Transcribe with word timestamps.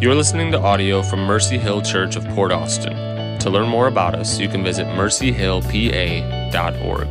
You're 0.00 0.14
listening 0.14 0.52
to 0.52 0.60
audio 0.60 1.02
from 1.02 1.24
Mercy 1.24 1.58
Hill 1.58 1.82
Church 1.82 2.14
of 2.14 2.24
Port 2.28 2.52
Austin. 2.52 3.36
To 3.40 3.50
learn 3.50 3.68
more 3.68 3.88
about 3.88 4.14
us, 4.14 4.38
you 4.38 4.48
can 4.48 4.62
visit 4.62 4.86
mercyhillpa.org. 4.86 7.08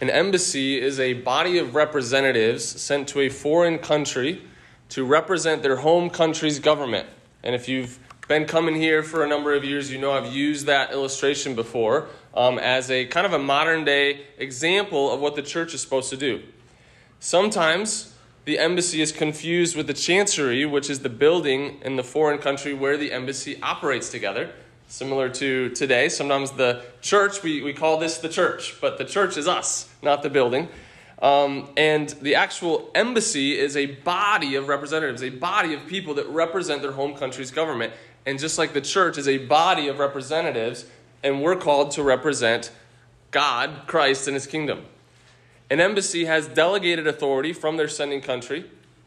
An 0.00 0.08
embassy 0.08 0.80
is 0.80 1.00
a 1.00 1.14
body 1.14 1.58
of 1.58 1.74
representatives 1.74 2.64
sent 2.64 3.08
to 3.08 3.22
a 3.22 3.28
foreign 3.28 3.78
country 3.78 4.42
to 4.90 5.04
represent 5.04 5.64
their 5.64 5.74
home 5.74 6.08
country's 6.08 6.60
government. 6.60 7.08
And 7.42 7.56
if 7.56 7.68
you've 7.68 7.98
been 8.28 8.44
coming 8.44 8.76
here 8.76 9.02
for 9.02 9.24
a 9.24 9.28
number 9.28 9.52
of 9.52 9.64
years, 9.64 9.90
you 9.90 9.98
know 9.98 10.12
I've 10.12 10.32
used 10.32 10.66
that 10.66 10.92
illustration 10.92 11.56
before 11.56 12.06
um, 12.32 12.60
as 12.60 12.92
a 12.92 13.06
kind 13.06 13.26
of 13.26 13.32
a 13.32 13.40
modern 13.40 13.84
day 13.84 14.20
example 14.38 15.12
of 15.12 15.18
what 15.18 15.34
the 15.34 15.42
church 15.42 15.74
is 15.74 15.80
supposed 15.80 16.10
to 16.10 16.16
do. 16.16 16.44
Sometimes 17.18 18.15
the 18.46 18.60
embassy 18.60 19.02
is 19.02 19.10
confused 19.10 19.76
with 19.76 19.88
the 19.88 19.92
chancery, 19.92 20.64
which 20.64 20.88
is 20.88 21.00
the 21.00 21.08
building 21.08 21.80
in 21.82 21.96
the 21.96 22.04
foreign 22.04 22.38
country 22.38 22.72
where 22.72 22.96
the 22.96 23.12
embassy 23.12 23.60
operates 23.60 24.08
together. 24.08 24.50
Similar 24.86 25.28
to 25.30 25.70
today, 25.70 26.08
sometimes 26.08 26.52
the 26.52 26.84
church, 27.00 27.42
we, 27.42 27.60
we 27.60 27.72
call 27.72 27.98
this 27.98 28.18
the 28.18 28.28
church, 28.28 28.80
but 28.80 28.98
the 28.98 29.04
church 29.04 29.36
is 29.36 29.48
us, 29.48 29.92
not 30.00 30.22
the 30.22 30.30
building. 30.30 30.68
Um, 31.20 31.70
and 31.76 32.08
the 32.22 32.36
actual 32.36 32.88
embassy 32.94 33.58
is 33.58 33.76
a 33.76 33.86
body 33.86 34.54
of 34.54 34.68
representatives, 34.68 35.24
a 35.24 35.30
body 35.30 35.74
of 35.74 35.84
people 35.88 36.14
that 36.14 36.28
represent 36.28 36.82
their 36.82 36.92
home 36.92 37.16
country's 37.16 37.50
government. 37.50 37.94
And 38.26 38.38
just 38.38 38.58
like 38.58 38.74
the 38.74 38.80
church 38.80 39.18
is 39.18 39.26
a 39.26 39.38
body 39.38 39.88
of 39.88 39.98
representatives, 39.98 40.86
and 41.24 41.42
we're 41.42 41.56
called 41.56 41.90
to 41.92 42.04
represent 42.04 42.70
God, 43.32 43.88
Christ, 43.88 44.28
and 44.28 44.34
his 44.34 44.46
kingdom. 44.46 44.84
An 45.68 45.80
embassy 45.80 46.26
has 46.26 46.46
delegated 46.46 47.06
authority 47.08 47.52
from 47.52 47.76
their 47.76 47.88
sending 47.88 48.20
country. 48.20 48.64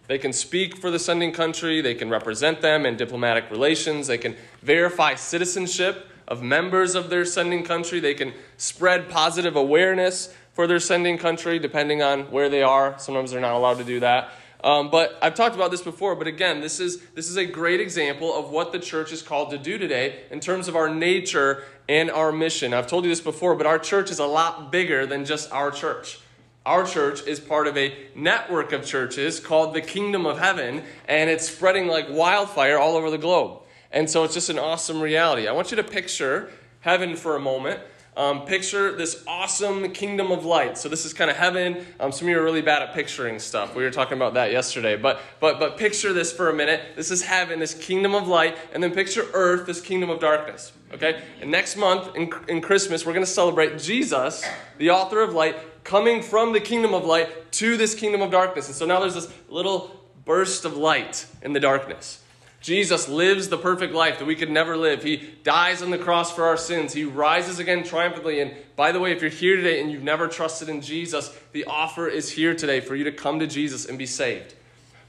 They 0.07 0.17
can 0.17 0.33
speak 0.33 0.75
for 0.75 0.91
the 0.91 0.99
sending 0.99 1.31
country, 1.31 1.81
they 1.81 1.93
can 1.93 2.09
represent 2.09 2.61
them 2.61 2.85
in 2.85 2.97
diplomatic 2.97 3.49
relations, 3.49 4.07
they 4.07 4.17
can 4.17 4.35
verify 4.61 5.15
citizenship 5.15 6.07
of 6.27 6.41
members 6.41 6.95
of 6.95 7.09
their 7.09 7.25
sending 7.25 7.63
country, 7.63 7.99
they 7.99 8.15
can 8.15 8.33
spread 8.57 9.07
positive 9.07 9.55
awareness 9.55 10.33
for 10.53 10.67
their 10.67 10.79
sending 10.79 11.17
country, 11.17 11.59
depending 11.59 12.01
on 12.01 12.23
where 12.31 12.49
they 12.49 12.63
are. 12.63 12.97
Sometimes 12.97 13.31
they're 13.31 13.39
not 13.39 13.53
allowed 13.53 13.77
to 13.77 13.83
do 13.83 13.99
that. 14.01 14.31
Um, 14.61 14.89
but 14.89 15.17
I've 15.21 15.35
talked 15.35 15.55
about 15.55 15.71
this 15.71 15.81
before, 15.81 16.15
but 16.15 16.27
again, 16.27 16.59
this 16.59 16.81
is, 16.81 16.99
this 17.11 17.29
is 17.29 17.37
a 17.37 17.45
great 17.45 17.79
example 17.79 18.37
of 18.37 18.49
what 18.49 18.73
the 18.73 18.79
church 18.79 19.13
is 19.13 19.21
called 19.21 19.51
to 19.51 19.57
do 19.57 19.77
today 19.77 20.23
in 20.31 20.41
terms 20.41 20.67
of 20.67 20.75
our 20.75 20.93
nature 20.93 21.63
and 21.87 22.11
our 22.11 22.33
mission. 22.33 22.73
I've 22.73 22.87
told 22.87 23.05
you 23.05 23.09
this 23.09 23.21
before, 23.21 23.55
but 23.55 23.65
our 23.65 23.79
church 23.79 24.11
is 24.11 24.19
a 24.19 24.25
lot 24.25 24.71
bigger 24.71 25.05
than 25.05 25.23
just 25.23 25.49
our 25.53 25.71
church. 25.71 26.19
Our 26.65 26.85
church 26.85 27.25
is 27.25 27.39
part 27.39 27.67
of 27.67 27.77
a 27.77 27.95
network 28.15 28.73
of 28.73 28.85
churches 28.85 29.39
called 29.39 29.73
the 29.73 29.81
Kingdom 29.81 30.25
of 30.25 30.39
Heaven, 30.39 30.83
and 31.07 31.29
it's 31.29 31.49
spreading 31.49 31.87
like 31.87 32.07
wildfire 32.09 32.77
all 32.77 32.97
over 32.97 33.09
the 33.09 33.17
globe. 33.17 33.61
And 33.91 34.09
so 34.09 34.23
it's 34.23 34.33
just 34.33 34.49
an 34.49 34.59
awesome 34.59 35.01
reality. 35.01 35.47
I 35.47 35.51
want 35.53 35.71
you 35.71 35.77
to 35.77 35.83
picture 35.83 36.51
heaven 36.81 37.15
for 37.15 37.35
a 37.35 37.39
moment. 37.39 37.79
Um, 38.17 38.45
picture 38.45 38.91
this 38.91 39.23
awesome 39.25 39.93
kingdom 39.93 40.29
of 40.29 40.43
light. 40.43 40.77
So 40.77 40.89
this 40.89 41.05
is 41.05 41.13
kind 41.13 41.31
of 41.31 41.37
heaven. 41.37 41.85
Um, 42.01 42.11
some 42.11 42.27
of 42.27 42.31
you 42.31 42.39
are 42.39 42.43
really 42.43 42.61
bad 42.61 42.81
at 42.81 42.93
picturing 42.93 43.39
stuff. 43.39 43.75
We 43.75 43.83
were 43.83 43.91
talking 43.91 44.17
about 44.17 44.33
that 44.33 44.51
yesterday. 44.51 44.97
But 44.97 45.21
but 45.39 45.57
but 45.57 45.77
picture 45.77 46.11
this 46.11 46.33
for 46.33 46.49
a 46.49 46.53
minute. 46.53 46.81
This 46.97 47.11
is 47.11 47.21
heaven, 47.21 47.59
this 47.59 47.73
kingdom 47.73 48.15
of 48.15 48.27
light, 48.27 48.57
and 48.73 48.83
then 48.83 48.91
picture 48.91 49.25
earth, 49.33 49.65
this 49.65 49.79
kingdom 49.79 50.09
of 50.09 50.19
darkness. 50.19 50.73
Okay. 50.93 51.21
And 51.39 51.49
next 51.49 51.77
month 51.77 52.13
in, 52.15 52.29
in 52.49 52.59
Christmas, 52.59 53.05
we're 53.05 53.13
going 53.13 53.25
to 53.25 53.31
celebrate 53.31 53.79
Jesus, 53.79 54.43
the 54.79 54.89
author 54.89 55.21
of 55.21 55.33
light, 55.33 55.78
coming 55.89 56.21
from 56.21 56.53
the 56.53 56.59
kingdom 56.59 56.93
of 56.93 57.03
light 57.03 57.51
to 57.51 57.75
this 57.75 57.95
kingdom 57.95 58.21
of 58.21 58.29
darkness. 58.29 58.67
And 58.67 58.75
so 58.75 58.85
now 58.85 58.99
there's 58.99 59.15
this 59.15 59.27
little 59.49 59.99
burst 60.23 60.63
of 60.63 60.77
light 60.77 61.25
in 61.41 61.53
the 61.53 61.59
darkness. 61.59 62.21
Jesus 62.61 63.09
lives 63.09 63.49
the 63.49 63.57
perfect 63.57 63.95
life 63.95 64.19
that 64.19 64.25
we 64.25 64.35
could 64.35 64.51
never 64.51 64.77
live. 64.77 65.01
He 65.01 65.31
dies 65.43 65.81
on 65.81 65.89
the 65.89 65.97
cross 65.97 66.31
for 66.31 66.45
our 66.45 66.57
sins. 66.57 66.93
He 66.93 67.05
rises 67.05 67.57
again 67.57 67.83
triumphantly. 67.83 68.39
And 68.39 68.53
by 68.75 68.91
the 68.91 68.99
way, 68.99 69.13
if 69.13 69.21
you're 69.23 69.31
here 69.31 69.55
today 69.55 69.81
and 69.81 69.91
you've 69.91 70.03
never 70.03 70.27
trusted 70.27 70.69
in 70.69 70.81
Jesus, 70.81 71.35
the 71.53 71.65
offer 71.65 72.07
is 72.07 72.29
here 72.29 72.53
today 72.53 72.81
for 72.81 72.95
you 72.95 73.05
to 73.05 73.11
come 73.11 73.39
to 73.39 73.47
Jesus 73.47 73.87
and 73.87 73.97
be 73.97 74.05
saved. 74.05 74.53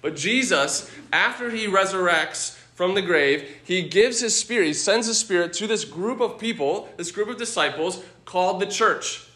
But 0.00 0.16
Jesus, 0.16 0.91
after 1.12 1.50
he 1.50 1.66
resurrects 1.66 2.53
from 2.75 2.94
the 2.94 3.03
grave, 3.03 3.47
he 3.65 3.82
gives 3.82 4.21
his 4.21 4.34
spirit, 4.34 4.69
he 4.69 4.72
sends 4.72 5.06
his 5.06 5.19
spirit 5.19 5.53
to 5.55 5.66
this 5.66 5.84
group 5.84 6.21
of 6.21 6.38
people, 6.38 6.88
this 6.97 7.12
group 7.12 7.28
of 7.28 7.37
disciples 7.37 8.03
called 8.25 8.62
the 8.62 8.66
church. 8.66 9.26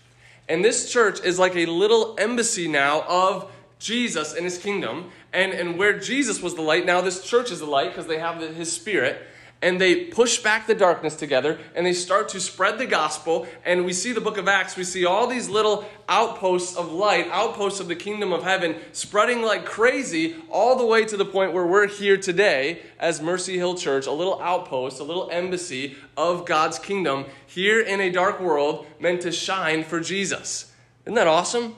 And 0.49 0.65
this 0.65 0.91
church 0.91 1.21
is 1.25 1.39
like 1.39 1.57
a 1.57 1.67
little 1.67 2.15
embassy 2.19 2.69
now 2.69 3.03
of 3.03 3.51
Jesus 3.79 4.35
and 4.35 4.45
his 4.45 4.59
kingdom. 4.59 5.11
And, 5.33 5.53
and 5.53 5.79
where 5.79 5.99
Jesus 5.99 6.43
was 6.43 6.55
the 6.55 6.63
light, 6.63 6.87
now 6.87 7.01
this 7.01 7.23
church 7.23 7.51
is 7.51 7.61
the 7.61 7.67
light 7.67 7.91
because 7.91 8.07
they 8.07 8.19
have 8.19 8.41
the, 8.41 8.49
his 8.49 8.71
spirit. 8.71 9.21
And 9.63 9.81
they 9.81 10.05
push 10.05 10.39
back 10.39 10.67
the 10.67 10.75
darkness 10.75 11.17
together 11.17 11.59
and 11.75 11.87
they 11.87 11.95
start 11.95 12.29
to 12.31 12.41
spread 12.41 12.77
the 12.77 12.85
gospel. 12.85 13.47
And 13.65 13.87
we 13.87 13.95
see 13.95 14.13
the 14.13 14.21
book 14.21 14.37
of 14.37 14.47
Acts, 14.47 14.77
we 14.77 14.85
see 14.85 15.07
all 15.07 15.27
these 15.27 15.49
little 15.49 15.87
outposts 16.07 16.77
of 16.77 16.93
light, 16.93 17.29
outposts 17.31 17.81
of 17.81 17.89
the 17.89 17.97
kingdom 17.97 18.33
of 18.33 18.43
heaven, 18.43 18.77
spreading 18.93 19.41
like 19.41 19.65
crazy 19.65 20.37
all 20.51 20.77
the 20.77 20.85
way 20.85 21.07
to 21.07 21.17
the 21.17 21.25
point 21.25 21.55
where 21.55 21.67
we're 21.67 21.89
here 21.89 22.19
today 22.19 22.83
as 22.99 23.23
Mercy 23.23 23.57
Hill 23.57 23.75
Church, 23.75 24.07
a 24.07 24.13
little 24.13 24.41
outpost, 24.43 25.01
a 25.01 25.05
little 25.05 25.31
embassy 25.31 25.97
of 26.17 26.45
God's 26.45 26.79
kingdom 26.79 27.25
here 27.47 27.81
in 27.81 28.01
a 28.01 28.11
dark 28.11 28.41
world 28.41 28.87
meant 29.01 29.23
to 29.23 29.33
shine 29.33 29.83
for 29.83 30.01
Jesus. 30.01 30.71
Isn't 31.05 31.15
that 31.15 31.27
awesome? 31.27 31.77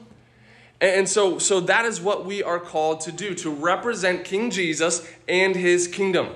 And 0.79 1.09
so, 1.09 1.39
so 1.39 1.59
that 1.61 1.85
is 1.85 1.99
what 1.99 2.25
we 2.25 2.43
are 2.43 2.59
called 2.59 3.01
to 3.01 3.11
do 3.11 3.33
to 3.35 3.49
represent 3.49 4.23
King 4.25 4.51
Jesus 4.51 5.07
and 5.27 5.55
his 5.55 5.87
kingdom. 5.87 6.29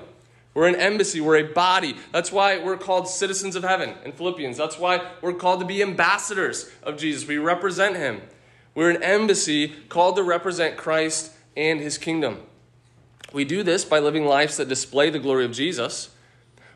We're 0.54 0.68
an 0.68 0.76
embassy, 0.76 1.20
we're 1.20 1.38
a 1.38 1.52
body. 1.52 1.96
That's 2.12 2.30
why 2.30 2.58
we're 2.58 2.76
called 2.76 3.08
citizens 3.08 3.56
of 3.56 3.62
heaven 3.62 3.94
in 4.04 4.12
Philippians. 4.12 4.56
That's 4.56 4.78
why 4.78 5.10
we're 5.22 5.32
called 5.32 5.60
to 5.60 5.66
be 5.66 5.82
ambassadors 5.82 6.70
of 6.82 6.98
Jesus. 6.98 7.26
We 7.26 7.38
represent 7.38 7.96
him. 7.96 8.20
We're 8.74 8.90
an 8.90 9.02
embassy 9.02 9.68
called 9.88 10.16
to 10.16 10.22
represent 10.22 10.76
Christ 10.76 11.32
and 11.56 11.80
his 11.80 11.96
kingdom. 11.96 12.42
We 13.32 13.44
do 13.44 13.62
this 13.62 13.84
by 13.84 13.98
living 13.98 14.26
lives 14.26 14.58
that 14.58 14.68
display 14.68 15.08
the 15.08 15.18
glory 15.18 15.46
of 15.46 15.52
Jesus. 15.52 16.10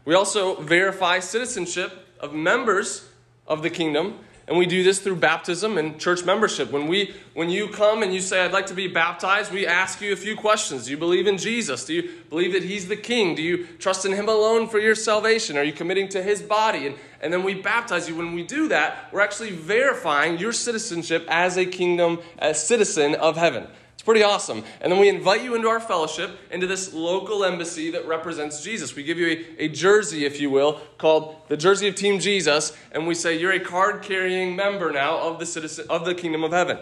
We 0.07 0.15
also 0.15 0.61
verify 0.61 1.19
citizenship 1.19 2.07
of 2.19 2.33
members 2.33 3.09
of 3.47 3.63
the 3.63 3.71
kingdom 3.71 4.21
and 4.49 4.57
we 4.57 4.65
do 4.65 4.85
this 4.85 5.01
through 5.01 5.17
baptism 5.17 5.77
and 5.77 5.99
church 5.99 6.25
membership. 6.25 6.71
When, 6.71 6.87
we, 6.87 7.15
when 7.35 7.51
you 7.51 7.67
come 7.69 8.05
and 8.05 8.15
you 8.15 8.21
say, 8.21 8.45
I'd 8.45 8.53
like 8.53 8.67
to 8.67 8.75
be 8.75 8.87
baptized, 8.87 9.53
we 9.53 9.67
ask 9.67 10.01
you 10.01 10.13
a 10.13 10.17
few 10.17 10.37
questions. 10.37 10.85
Do 10.85 10.93
you 10.93 10.97
believe 10.97 11.27
in 11.27 11.37
Jesus? 11.37 11.85
Do 11.85 11.95
you 11.95 12.11
believe 12.31 12.53
that 12.53 12.63
He's 12.63 12.87
the 12.87 12.97
King? 12.97 13.35
Do 13.35 13.43
you 13.43 13.67
trust 13.79 14.05
in 14.05 14.13
Him 14.13 14.29
alone 14.29 14.69
for 14.69 14.79
your 14.79 14.95
salvation? 14.95 15.57
Are 15.57 15.65
you 15.65 15.73
committing 15.73 16.09
to 16.11 16.23
His 16.23 16.43
body? 16.43 16.87
And, 16.87 16.97
and 17.21 17.33
then 17.33 17.43
we 17.43 17.55
baptize 17.55 18.09
you. 18.09 18.15
When 18.15 18.35
we 18.35 18.45
do 18.45 18.69
that, 18.69 19.13
we're 19.13 19.21
actually 19.21 19.51
verifying 19.51 20.39
your 20.39 20.53
citizenship 20.53 21.27
as 21.29 21.57
a 21.57 21.67
kingdom, 21.67 22.21
as 22.39 22.65
citizen 22.65 23.17
of 23.17 23.37
heaven 23.37 23.67
pretty 24.07 24.23
awesome. 24.23 24.65
And 24.81 24.91
then 24.91 25.01
we 25.01 25.11
invite 25.11 25.43
you 25.43 25.55
into 25.57 25.69
our 25.69 25.81
fellowship, 25.81 26.39
into 26.51 26.67
this 26.67 26.95
local 26.95 27.45
embassy 27.45 27.91
that 27.91 28.07
represents 28.07 28.63
Jesus. 28.63 28.95
We 28.95 29.03
give 29.03 29.19
you 29.19 29.45
a, 29.59 29.65
a 29.65 29.69
jersey, 29.69 30.25
if 30.25 30.41
you 30.41 30.49
will, 30.49 30.81
called 30.97 31.37
the 31.49 31.57
jersey 31.57 31.89
of 31.89 31.97
Team 31.97 32.21
Jesus, 32.21 32.75
and 32.93 33.07
we 33.07 33.15
say 33.15 33.39
you're 33.39 33.53
a 33.53 33.61
card 33.61 34.03
carrying 34.03 34.57
member 34.57 34.93
now 34.93 35.19
of 35.19 35.39
the 35.39 35.45
citizen 35.45 35.87
of 35.91 36.07
the 36.07 36.15
kingdom 36.15 36.45
of 36.45 36.53
heaven. 36.53 36.79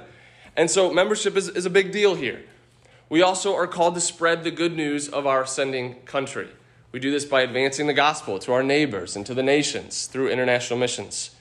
And 0.54 0.70
so 0.70 0.92
membership 0.92 1.36
is, 1.36 1.48
is 1.48 1.66
a 1.66 1.70
big 1.70 1.90
deal 1.90 2.14
here. 2.14 2.44
We 3.08 3.22
also 3.22 3.56
are 3.56 3.66
called 3.66 3.94
to 3.94 4.00
spread 4.00 4.44
the 4.44 4.50
good 4.50 4.76
news 4.76 5.08
of 5.08 5.26
our 5.26 5.46
sending 5.46 5.94
country. 6.02 6.48
We 6.92 7.00
do 7.00 7.10
this 7.10 7.24
by 7.24 7.40
advancing 7.40 7.86
the 7.86 7.94
gospel 7.94 8.38
to 8.40 8.52
our 8.52 8.62
neighbors 8.62 9.16
and 9.16 9.24
to 9.26 9.34
the 9.34 9.42
nations 9.42 10.06
through 10.06 10.28
international 10.28 10.78
missions. 10.78 11.33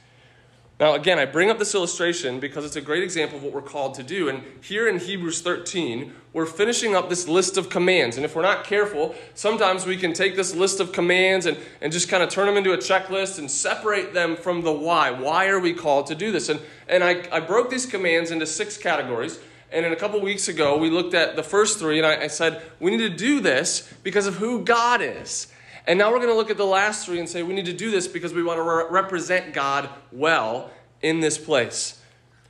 Now, 0.79 0.95
again, 0.95 1.19
I 1.19 1.25
bring 1.25 1.51
up 1.51 1.59
this 1.59 1.75
illustration 1.75 2.39
because 2.39 2.65
it's 2.65 2.75
a 2.75 2.81
great 2.81 3.03
example 3.03 3.37
of 3.37 3.43
what 3.43 3.53
we're 3.53 3.61
called 3.61 3.93
to 3.95 4.03
do. 4.03 4.27
And 4.27 4.43
here 4.59 4.87
in 4.87 4.97
Hebrews 4.97 5.41
13, 5.41 6.11
we're 6.33 6.47
finishing 6.47 6.95
up 6.95 7.09
this 7.09 7.27
list 7.27 7.57
of 7.57 7.69
commands. 7.69 8.17
And 8.17 8.25
if 8.25 8.35
we're 8.35 8.41
not 8.41 8.63
careful, 8.63 9.13
sometimes 9.35 9.85
we 9.85 9.97
can 9.97 10.13
take 10.13 10.35
this 10.35 10.55
list 10.55 10.79
of 10.79 10.91
commands 10.91 11.45
and, 11.45 11.57
and 11.79 11.93
just 11.93 12.09
kind 12.09 12.23
of 12.23 12.29
turn 12.29 12.47
them 12.47 12.57
into 12.57 12.73
a 12.73 12.77
checklist 12.77 13.37
and 13.37 13.51
separate 13.51 14.15
them 14.15 14.35
from 14.35 14.63
the 14.63 14.71
why. 14.71 15.11
Why 15.11 15.47
are 15.47 15.59
we 15.59 15.73
called 15.73 16.07
to 16.07 16.15
do 16.15 16.31
this? 16.31 16.49
And, 16.49 16.59
and 16.87 17.03
I, 17.03 17.23
I 17.31 17.39
broke 17.39 17.69
these 17.69 17.85
commands 17.85 18.31
into 18.31 18.47
six 18.47 18.75
categories. 18.75 19.39
And 19.71 19.85
in 19.85 19.93
a 19.93 19.95
couple 19.95 20.19
weeks 20.21 20.47
ago, 20.47 20.77
we 20.77 20.89
looked 20.89 21.13
at 21.13 21.35
the 21.35 21.43
first 21.43 21.77
three, 21.77 21.97
and 21.97 22.05
I, 22.05 22.23
I 22.23 22.27
said, 22.27 22.63
we 22.79 22.91
need 22.91 23.09
to 23.09 23.15
do 23.15 23.39
this 23.39 23.91
because 24.01 24.25
of 24.25 24.35
who 24.35 24.63
God 24.63 25.01
is. 25.01 25.52
And 25.85 25.99
now 25.99 26.11
we're 26.11 26.19
going 26.19 26.29
to 26.29 26.35
look 26.35 26.49
at 26.49 26.57
the 26.57 26.65
last 26.65 27.05
three 27.05 27.19
and 27.19 27.27
say 27.27 27.43
we 27.43 27.53
need 27.53 27.65
to 27.65 27.73
do 27.73 27.91
this 27.91 28.07
because 28.07 28.33
we 28.33 28.43
want 28.43 28.57
to 28.57 28.63
re- 28.63 28.85
represent 28.89 29.53
God 29.53 29.89
well 30.11 30.71
in 31.01 31.19
this 31.19 31.37
place. 31.37 32.01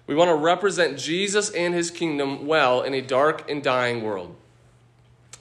We 0.06 0.16
want 0.16 0.30
to 0.30 0.36
represent 0.36 1.00
Jesus 1.00 1.50
and 1.50 1.74
his 1.74 1.90
kingdom 1.90 2.46
well 2.46 2.84
in 2.84 2.94
a 2.94 3.02
dark 3.02 3.50
and 3.50 3.64
dying 3.64 4.04
world. 4.04 4.36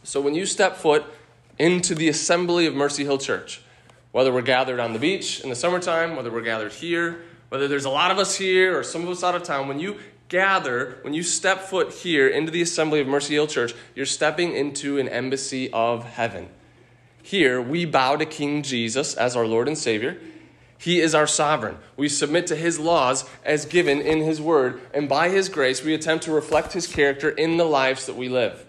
So 0.05 0.21
when 0.21 0.35
you 0.35 0.47
step 0.47 0.77
foot 0.77 1.05
into 1.59 1.95
the 1.95 2.09
assembly 2.09 2.67
of 2.67 2.75
Mercy 2.75 3.05
Hill 3.05 3.19
Church, 3.19 3.61
whether 4.13 4.33
we're 4.33 4.43
gathered 4.43 4.81
on 4.81 4.93
the 4.93 4.99
beach 4.99 5.41
in 5.41 5.51
the 5.51 5.57
summertime, 5.57 6.17
whether 6.17 6.31
we're 6.31 6.43
gathered 6.43 6.73
here, 6.73 7.23
whether 7.51 7.69
there's 7.69 7.85
a 7.85 7.91
lot 7.91 8.11
of 8.11 8.19
us 8.19 8.37
here 8.37 8.79
or 8.79 8.83
some 8.83 9.03
of 9.03 9.09
us 9.09 9.23
out 9.23 9.35
of 9.35 9.43
town, 9.43 9.69
when 9.69 9.79
you 9.79 9.99
gather, 10.29 10.99
when 11.03 11.13
you 11.13 11.23
step 11.23 11.61
foot 11.61 11.93
here 11.93 12.27
into 12.27 12.51
the 12.51 12.63
assembly 12.63 13.01
of 13.01 13.07
Mercy 13.07 13.35
Hill 13.35 13.47
Church, 13.47 13.75
you're 13.95 14.07
stepping 14.07 14.55
into 14.55 14.99
an 14.99 15.09
embassy 15.09 15.71
of 15.73 16.05
heaven. 16.05 16.49
Here 17.23 17.61
we 17.63 17.85
bow 17.85 18.17
to 18.17 18.27
King 18.27 18.63
Jesus 18.63 19.15
as 19.15 19.37
our 19.37 19.47
Lord 19.47 19.69
and 19.69 19.79
Savior. 19.79 20.19
He 20.77 21.01
is 21.01 21.15
our 21.15 21.29
sovereign. 21.29 21.79
We 21.97 22.09
submit 22.09 22.49
to 22.49 22.57
his 22.57 22.81
laws 22.81 23.25
as 23.45 23.67
given 23.67 24.01
in 24.01 24.19
his 24.19 24.41
word, 24.41 24.81
and 24.93 25.09
by 25.09 25.29
his 25.29 25.49
grace, 25.49 25.85
we 25.85 25.95
attempt 25.95 26.25
to 26.25 26.33
reflect 26.33 26.73
his 26.73 26.89
character 26.89 27.31
in 27.31 27.57
the 27.57 27.65
lives 27.65 28.07
that 28.07 28.17
we 28.17 28.29
live. 28.29 28.67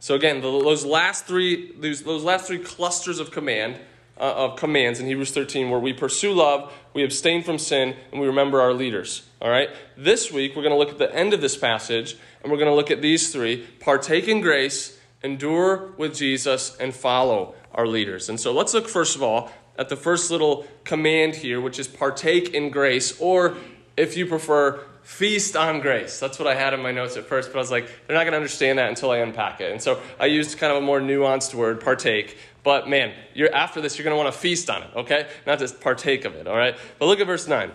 So 0.00 0.14
again, 0.14 0.40
those 0.40 0.86
last 0.86 1.26
three, 1.26 1.72
those, 1.72 2.02
those 2.02 2.24
last 2.24 2.46
three 2.46 2.60
clusters 2.60 3.18
of 3.18 3.30
command, 3.30 3.78
uh, 4.18 4.32
of 4.32 4.56
commands 4.56 4.98
in 4.98 5.06
Hebrews 5.06 5.32
13, 5.32 5.68
where 5.68 5.80
we 5.80 5.92
pursue 5.92 6.32
love, 6.32 6.72
we 6.94 7.04
abstain 7.04 7.42
from 7.42 7.58
sin, 7.58 7.94
and 8.10 8.20
we 8.20 8.26
remember 8.26 8.60
our 8.60 8.72
leaders. 8.72 9.28
All 9.42 9.50
right. 9.50 9.68
This 9.98 10.32
week 10.32 10.56
we're 10.56 10.62
going 10.62 10.72
to 10.72 10.78
look 10.78 10.88
at 10.88 10.98
the 10.98 11.14
end 11.14 11.34
of 11.34 11.42
this 11.42 11.56
passage, 11.56 12.16
and 12.42 12.50
we're 12.50 12.58
going 12.58 12.70
to 12.70 12.74
look 12.74 12.90
at 12.90 13.02
these 13.02 13.32
three: 13.32 13.66
partake 13.80 14.28
in 14.28 14.40
grace, 14.40 14.95
endure 15.26 15.92
with 15.98 16.16
Jesus, 16.16 16.74
and 16.76 16.94
follow 16.94 17.54
our 17.74 17.86
leaders. 17.86 18.30
And 18.30 18.40
so 18.40 18.52
let's 18.52 18.72
look 18.72 18.88
first 18.88 19.14
of 19.14 19.22
all 19.22 19.50
at 19.78 19.90
the 19.90 19.96
first 19.96 20.30
little 20.30 20.66
command 20.84 21.36
here, 21.36 21.60
which 21.60 21.78
is 21.78 21.86
partake 21.86 22.54
in 22.54 22.70
grace, 22.70 23.20
or 23.20 23.56
if 23.96 24.16
you 24.16 24.24
prefer, 24.24 24.80
feast 25.02 25.54
on 25.54 25.80
grace. 25.80 26.18
That's 26.18 26.38
what 26.38 26.48
I 26.48 26.54
had 26.54 26.74
in 26.74 26.80
my 26.80 26.90
notes 26.90 27.16
at 27.16 27.26
first, 27.26 27.52
but 27.52 27.58
I 27.58 27.60
was 27.60 27.70
like, 27.70 27.86
they're 28.06 28.16
not 28.16 28.24
going 28.24 28.32
to 28.32 28.38
understand 28.38 28.78
that 28.78 28.88
until 28.88 29.10
I 29.10 29.18
unpack 29.18 29.60
it. 29.60 29.70
And 29.70 29.80
so 29.80 30.00
I 30.18 30.26
used 30.26 30.58
kind 30.58 30.72
of 30.72 30.82
a 30.82 30.84
more 30.84 31.00
nuanced 31.00 31.54
word, 31.54 31.80
partake. 31.80 32.36
But 32.64 32.88
man, 32.88 33.12
you're 33.32 33.54
after 33.54 33.80
this, 33.80 33.96
you're 33.98 34.04
going 34.04 34.16
to 34.16 34.22
want 34.22 34.34
to 34.34 34.40
feast 34.40 34.68
on 34.68 34.82
it, 34.82 34.90
okay? 34.96 35.28
Not 35.46 35.60
just 35.60 35.80
partake 35.80 36.24
of 36.24 36.34
it, 36.34 36.48
all 36.48 36.56
right? 36.56 36.76
But 36.98 37.06
look 37.06 37.20
at 37.20 37.26
verse 37.26 37.46
9. 37.46 37.70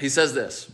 He 0.00 0.08
says 0.08 0.34
this 0.34 0.72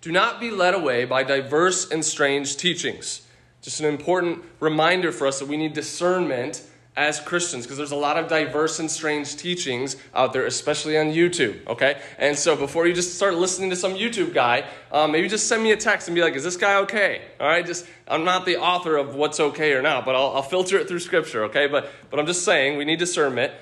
Do 0.00 0.12
not 0.12 0.40
be 0.40 0.50
led 0.50 0.74
away 0.74 1.04
by 1.04 1.22
diverse 1.22 1.90
and 1.90 2.04
strange 2.04 2.56
teachings. 2.56 3.22
Just 3.68 3.80
an 3.80 3.86
important 3.86 4.42
reminder 4.60 5.12
for 5.12 5.26
us 5.26 5.40
that 5.40 5.46
we 5.46 5.58
need 5.58 5.74
discernment 5.74 6.62
as 6.96 7.20
Christians 7.20 7.66
because 7.66 7.76
there's 7.76 7.90
a 7.90 7.96
lot 7.96 8.16
of 8.16 8.26
diverse 8.26 8.78
and 8.78 8.90
strange 8.90 9.36
teachings 9.36 9.98
out 10.14 10.32
there, 10.32 10.46
especially 10.46 10.96
on 10.96 11.08
YouTube, 11.08 11.66
okay? 11.66 12.00
And 12.18 12.34
so 12.34 12.56
before 12.56 12.86
you 12.86 12.94
just 12.94 13.16
start 13.16 13.34
listening 13.34 13.68
to 13.68 13.76
some 13.76 13.92
YouTube 13.92 14.32
guy, 14.32 14.64
um, 14.90 15.12
maybe 15.12 15.28
just 15.28 15.48
send 15.48 15.62
me 15.62 15.72
a 15.72 15.76
text 15.76 16.08
and 16.08 16.14
be 16.14 16.22
like, 16.22 16.32
is 16.32 16.44
this 16.44 16.56
guy 16.56 16.76
okay? 16.76 17.20
All 17.38 17.46
right, 17.46 17.66
just, 17.66 17.84
I'm 18.06 18.24
not 18.24 18.46
the 18.46 18.56
author 18.56 18.96
of 18.96 19.14
what's 19.16 19.38
okay 19.38 19.74
or 19.74 19.82
not, 19.82 20.06
but 20.06 20.14
I'll, 20.14 20.36
I'll 20.36 20.42
filter 20.42 20.78
it 20.78 20.88
through 20.88 21.00
Scripture, 21.00 21.44
okay? 21.44 21.66
But, 21.66 21.90
but 22.08 22.18
I'm 22.18 22.24
just 22.24 22.46
saying 22.46 22.78
we 22.78 22.86
need 22.86 22.98
discernment. 22.98 23.52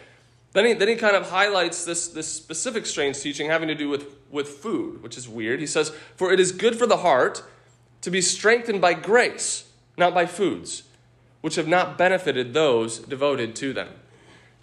Then 0.52 0.66
he, 0.66 0.72
then 0.74 0.86
he 0.86 0.94
kind 0.94 1.16
of 1.16 1.30
highlights 1.30 1.84
this, 1.84 2.06
this 2.06 2.28
specific 2.28 2.86
strange 2.86 3.18
teaching 3.18 3.50
having 3.50 3.66
to 3.66 3.74
do 3.74 3.88
with, 3.88 4.06
with 4.30 4.46
food, 4.46 5.02
which 5.02 5.18
is 5.18 5.28
weird. 5.28 5.58
He 5.58 5.66
says, 5.66 5.90
For 6.14 6.32
it 6.32 6.38
is 6.38 6.52
good 6.52 6.78
for 6.78 6.86
the 6.86 6.98
heart 6.98 7.42
to 8.02 8.10
be 8.12 8.20
strengthened 8.20 8.80
by 8.80 8.94
grace, 8.94 9.65
not 9.96 10.14
by 10.14 10.26
foods 10.26 10.82
which 11.46 11.54
have 11.54 11.68
not 11.68 11.96
benefited 11.96 12.54
those 12.54 12.98
devoted 12.98 13.54
to 13.54 13.72
them. 13.72 13.88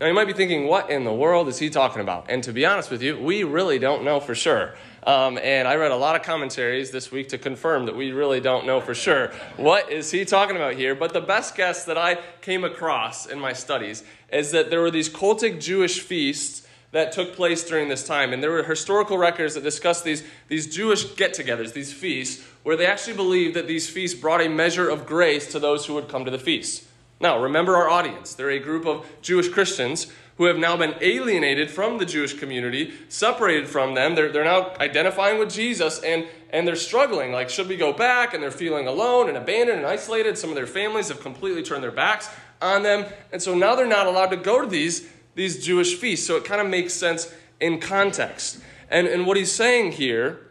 Now, 0.01 0.07
you 0.07 0.13
might 0.13 0.27
be 0.27 0.33
thinking, 0.33 0.68
what 0.68 0.89
in 0.89 1.06
the 1.06 1.13
world 1.13 1.47
is 1.47 1.59
he 1.59 1.69
talking 1.69 2.01
about? 2.01 2.25
And 2.27 2.44
to 2.44 2.51
be 2.51 2.65
honest 2.65 2.91
with 2.91 3.01
you, 3.01 3.18
we 3.18 3.45
really 3.45 3.80
don't 3.80 4.03
know 4.03 4.19
for 4.19 4.35
sure. 4.35 4.75
Um, 5.07 5.38
and 5.38 5.65
I 5.65 5.75
read 5.75 5.91
a 5.91 5.95
lot 5.95 6.18
of 6.18 6.24
commentaries 6.24 6.91
this 6.91 7.09
week 7.09 7.30
to 7.30 7.38
confirm 7.38 7.85
that 7.85 7.95
we 7.95 8.12
really 8.12 8.41
don't 8.41 8.65
know 8.65 8.81
for 8.81 8.94
sure 8.94 9.31
what 9.56 9.89
is 9.89 10.12
he 10.12 10.25
talking 10.25 10.57
about 10.57 10.74
here. 10.74 10.94
But 10.94 11.13
the 11.13 11.21
best 11.21 11.56
guess 11.56 11.86
that 11.86 11.97
I 11.97 12.18
came 12.41 12.65
across 12.65 13.27
in 13.27 13.39
my 13.39 13.53
studies 13.53 14.03
is 14.29 14.51
that 14.51 14.69
there 14.69 14.81
were 14.81 14.91
these 14.91 15.09
cultic 15.09 15.62
Jewish 15.62 16.01
feasts 16.01 16.62
that 16.94 17.12
took 17.12 17.36
place 17.36 17.63
during 17.63 17.90
this 17.90 18.06
time. 18.06 18.34
And 18.34 18.42
there 18.42 18.51
were 18.51 18.63
historical 18.63 19.18
records 19.18 19.56
that 19.56 19.63
discuss 19.63 20.01
these, 20.04 20.24
these 20.48 20.74
Jewish 20.74 21.16
get 21.16 21.34
togethers, 21.34 21.74
these 21.74 21.92
feasts, 21.92 22.45
where 22.62 22.78
they 22.78 22.86
actually 22.86 23.16
believed 23.16 23.56
that 23.56 23.68
these 23.68 23.90
feasts 23.90 24.18
brought 24.18 24.42
a 24.42 24.48
measure 24.48 24.90
of 24.90 25.06
grace 25.06 25.51
to 25.51 25.60
those 25.60 25.86
who 25.86 25.95
would 25.95 26.07
come 26.07 26.24
to 26.24 26.31
the 26.31 26.40
feast. 26.40 26.86
Now, 27.19 27.42
remember 27.42 27.75
our 27.75 27.90
audience. 27.90 28.36
They're 28.36 28.51
a 28.51 28.60
group 28.60 28.86
of 28.86 29.06
Jewish 29.22 29.50
Christians 29.50 30.12
who 30.38 30.45
have 30.45 30.57
now 30.57 30.78
been 30.78 30.94
alienated 31.01 31.72
from 31.72 31.98
the 31.98 32.06
Jewish 32.06 32.34
community, 32.34 32.94
separated 33.10 33.68
from 33.68 33.96
them. 33.96 34.13
They're, 34.13 34.31
they're 34.31 34.44
now 34.44 34.74
identifying 34.80 35.39
with 35.39 35.51
Jesus 35.51 36.00
and, 36.00 36.28
and 36.51 36.68
they're 36.68 36.75
struggling. 36.75 37.31
Like, 37.31 37.50
should 37.50 37.68
we 37.68 37.75
go 37.75 37.92
back? 37.92 38.36
And 38.36 38.44
they're 38.44 38.51
feeling 38.51 38.88
alone 38.88 39.30
and 39.30 39.38
abandoned 39.38 39.80
and 39.80 39.88
isolated. 39.88 40.38
Some 40.38 40.51
of 40.51 40.56
their 40.56 40.68
families 40.68 41.07
have 41.07 41.22
completely 41.22 41.63
turned 41.63 41.84
their 41.84 41.92
backs 41.92 42.30
on 42.62 42.84
them. 42.84 43.06
And 43.31 43.42
so 43.42 43.56
now 43.56 43.74
they're 43.74 43.88
not 43.88 44.06
allowed 44.06 44.30
to 44.30 44.38
go 44.38 44.62
to 44.62 44.68
these 44.68 45.07
these 45.35 45.63
Jewish 45.63 45.95
feasts. 45.95 46.27
So 46.27 46.35
it 46.38 46.45
kind 46.45 46.62
of 46.62 46.68
makes 46.68 46.94
sense 46.94 47.33
in 47.59 47.80
context. 47.80 48.59
And, 48.89 49.07
and 49.07 49.25
what 49.25 49.38
he's 49.38 49.51
saying 49.51 49.94
here 49.94 50.47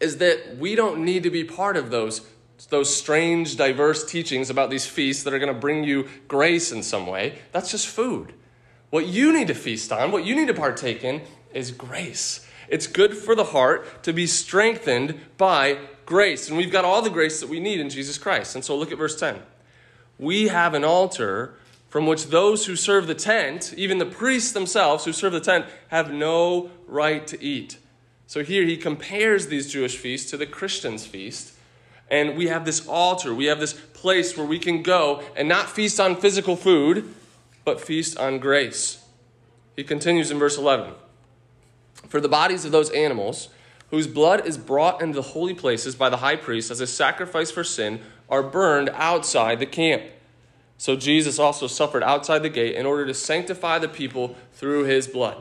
is 0.00 0.18
that 0.18 0.56
we 0.58 0.74
don't 0.74 1.04
need 1.04 1.22
to 1.22 1.30
be 1.30 1.44
part 1.44 1.76
of 1.76 1.90
those, 1.90 2.26
those 2.70 2.94
strange, 2.94 3.56
diverse 3.56 4.04
teachings 4.04 4.50
about 4.50 4.68
these 4.68 4.86
feasts 4.86 5.22
that 5.22 5.32
are 5.32 5.38
going 5.38 5.52
to 5.52 5.60
bring 5.60 5.84
you 5.84 6.08
grace 6.26 6.72
in 6.72 6.82
some 6.82 7.06
way. 7.06 7.38
That's 7.52 7.70
just 7.70 7.86
food. 7.86 8.34
What 8.90 9.06
you 9.06 9.32
need 9.32 9.46
to 9.48 9.54
feast 9.54 9.92
on, 9.92 10.10
what 10.10 10.24
you 10.24 10.34
need 10.34 10.48
to 10.48 10.54
partake 10.54 11.04
in, 11.04 11.22
is 11.54 11.70
grace. 11.70 12.46
It's 12.68 12.86
good 12.86 13.16
for 13.16 13.34
the 13.34 13.44
heart 13.44 14.02
to 14.04 14.12
be 14.12 14.26
strengthened 14.26 15.20
by 15.36 15.78
grace. 16.06 16.48
And 16.48 16.56
we've 16.56 16.72
got 16.72 16.84
all 16.84 17.02
the 17.02 17.10
grace 17.10 17.40
that 17.40 17.48
we 17.48 17.60
need 17.60 17.80
in 17.80 17.90
Jesus 17.90 18.18
Christ. 18.18 18.54
And 18.54 18.64
so 18.64 18.76
look 18.76 18.90
at 18.90 18.98
verse 18.98 19.18
10. 19.18 19.38
We 20.18 20.48
have 20.48 20.74
an 20.74 20.84
altar 20.84 21.54
from 21.92 22.06
which 22.06 22.28
those 22.28 22.64
who 22.64 22.74
serve 22.74 23.06
the 23.06 23.14
tent, 23.14 23.74
even 23.76 23.98
the 23.98 24.06
priests 24.06 24.52
themselves 24.52 25.04
who 25.04 25.12
serve 25.12 25.34
the 25.34 25.40
tent, 25.40 25.66
have 25.88 26.10
no 26.10 26.70
right 26.86 27.26
to 27.26 27.38
eat. 27.44 27.76
So 28.26 28.42
here 28.42 28.64
he 28.64 28.78
compares 28.78 29.48
these 29.48 29.70
Jewish 29.70 29.98
feasts 29.98 30.30
to 30.30 30.38
the 30.38 30.46
Christian's 30.46 31.04
feast. 31.04 31.52
And 32.10 32.34
we 32.34 32.46
have 32.46 32.64
this 32.64 32.88
altar, 32.88 33.34
we 33.34 33.44
have 33.44 33.60
this 33.60 33.74
place 33.74 34.38
where 34.38 34.46
we 34.46 34.58
can 34.58 34.82
go 34.82 35.22
and 35.36 35.50
not 35.50 35.68
feast 35.68 36.00
on 36.00 36.16
physical 36.16 36.56
food, 36.56 37.12
but 37.62 37.78
feast 37.78 38.16
on 38.16 38.38
grace. 38.38 39.04
He 39.76 39.84
continues 39.84 40.30
in 40.30 40.38
verse 40.38 40.56
11 40.56 40.94
For 42.08 42.22
the 42.22 42.28
bodies 42.28 42.64
of 42.64 42.72
those 42.72 42.88
animals, 42.88 43.50
whose 43.90 44.06
blood 44.06 44.46
is 44.46 44.56
brought 44.56 45.02
into 45.02 45.16
the 45.16 45.20
holy 45.20 45.52
places 45.52 45.94
by 45.94 46.08
the 46.08 46.16
high 46.16 46.36
priest 46.36 46.70
as 46.70 46.80
a 46.80 46.86
sacrifice 46.86 47.50
for 47.50 47.64
sin, 47.64 48.00
are 48.30 48.42
burned 48.42 48.88
outside 48.94 49.58
the 49.58 49.66
camp. 49.66 50.04
So 50.82 50.96
Jesus 50.96 51.38
also 51.38 51.68
suffered 51.68 52.02
outside 52.02 52.40
the 52.40 52.48
gate 52.48 52.74
in 52.74 52.86
order 52.86 53.06
to 53.06 53.14
sanctify 53.14 53.78
the 53.78 53.86
people 53.86 54.34
through 54.54 54.82
his 54.82 55.06
blood. 55.06 55.36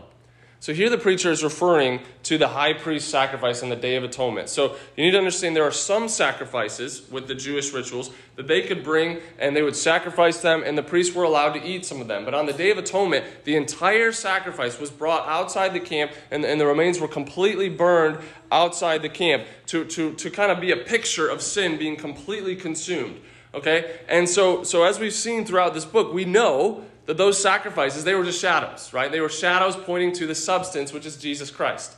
So 0.59 0.71
here 0.71 0.87
the 0.87 0.99
preacher 0.99 1.31
is 1.31 1.43
referring 1.43 2.01
to 2.25 2.37
the 2.37 2.49
high 2.49 2.73
priest 2.73 3.09
sacrifice 3.09 3.63
on 3.63 3.69
the 3.69 3.75
Day 3.75 3.95
of 3.95 4.03
Atonement. 4.03 4.49
So 4.49 4.75
you 4.95 5.03
need 5.03 5.13
to 5.13 5.17
understand 5.17 5.55
there 5.55 5.63
are 5.63 5.71
some 5.71 6.09
sacrifices 6.09 7.09
with 7.09 7.27
the 7.27 7.33
Jewish 7.33 7.73
rituals 7.73 8.11
that 8.35 8.45
they 8.45 8.61
could 8.61 8.83
bring 8.83 9.17
and 9.39 9.55
they 9.55 9.63
would 9.63 9.75
sacrifice 9.75 10.37
them, 10.41 10.61
and 10.63 10.77
the 10.77 10.83
priests 10.83 11.15
were 11.15 11.23
allowed 11.23 11.53
to 11.53 11.65
eat 11.65 11.87
some 11.87 12.01
of 12.01 12.07
them. 12.07 12.23
But 12.23 12.35
on 12.35 12.45
the 12.45 12.53
Day 12.53 12.69
of 12.69 12.77
Atonement, 12.77 13.25
the 13.43 13.55
entire 13.55 14.11
sacrifice 14.11 14.79
was 14.79 14.91
brought 14.91 15.27
outside 15.27 15.73
the 15.73 15.79
camp, 15.79 16.11
and, 16.29 16.45
and 16.45 16.61
the 16.61 16.67
remains 16.67 16.99
were 16.99 17.07
completely 17.07 17.67
burned 17.67 18.19
outside 18.51 19.01
the 19.01 19.09
camp 19.09 19.45
to, 19.65 19.85
to, 19.85 20.13
to 20.13 20.29
kind 20.29 20.51
of 20.51 20.61
be 20.61 20.71
a 20.71 20.77
picture 20.77 21.27
of 21.27 21.41
sin 21.41 21.79
being 21.79 21.95
completely 21.95 22.55
consumed. 22.55 23.19
Okay? 23.53 23.99
And 24.07 24.29
so, 24.29 24.63
so 24.63 24.83
as 24.83 24.99
we've 24.99 25.13
seen 25.13 25.45
throughout 25.45 25.73
this 25.73 25.85
book, 25.85 26.13
we 26.13 26.25
know 26.25 26.83
that 27.05 27.17
those 27.17 27.41
sacrifices, 27.41 28.03
they 28.03 28.15
were 28.15 28.23
just 28.23 28.39
shadows, 28.39 28.93
right? 28.93 29.11
They 29.11 29.19
were 29.19 29.29
shadows 29.29 29.75
pointing 29.75 30.13
to 30.13 30.27
the 30.27 30.35
substance, 30.35 30.93
which 30.93 31.05
is 31.05 31.17
Jesus 31.17 31.51
Christ. 31.51 31.95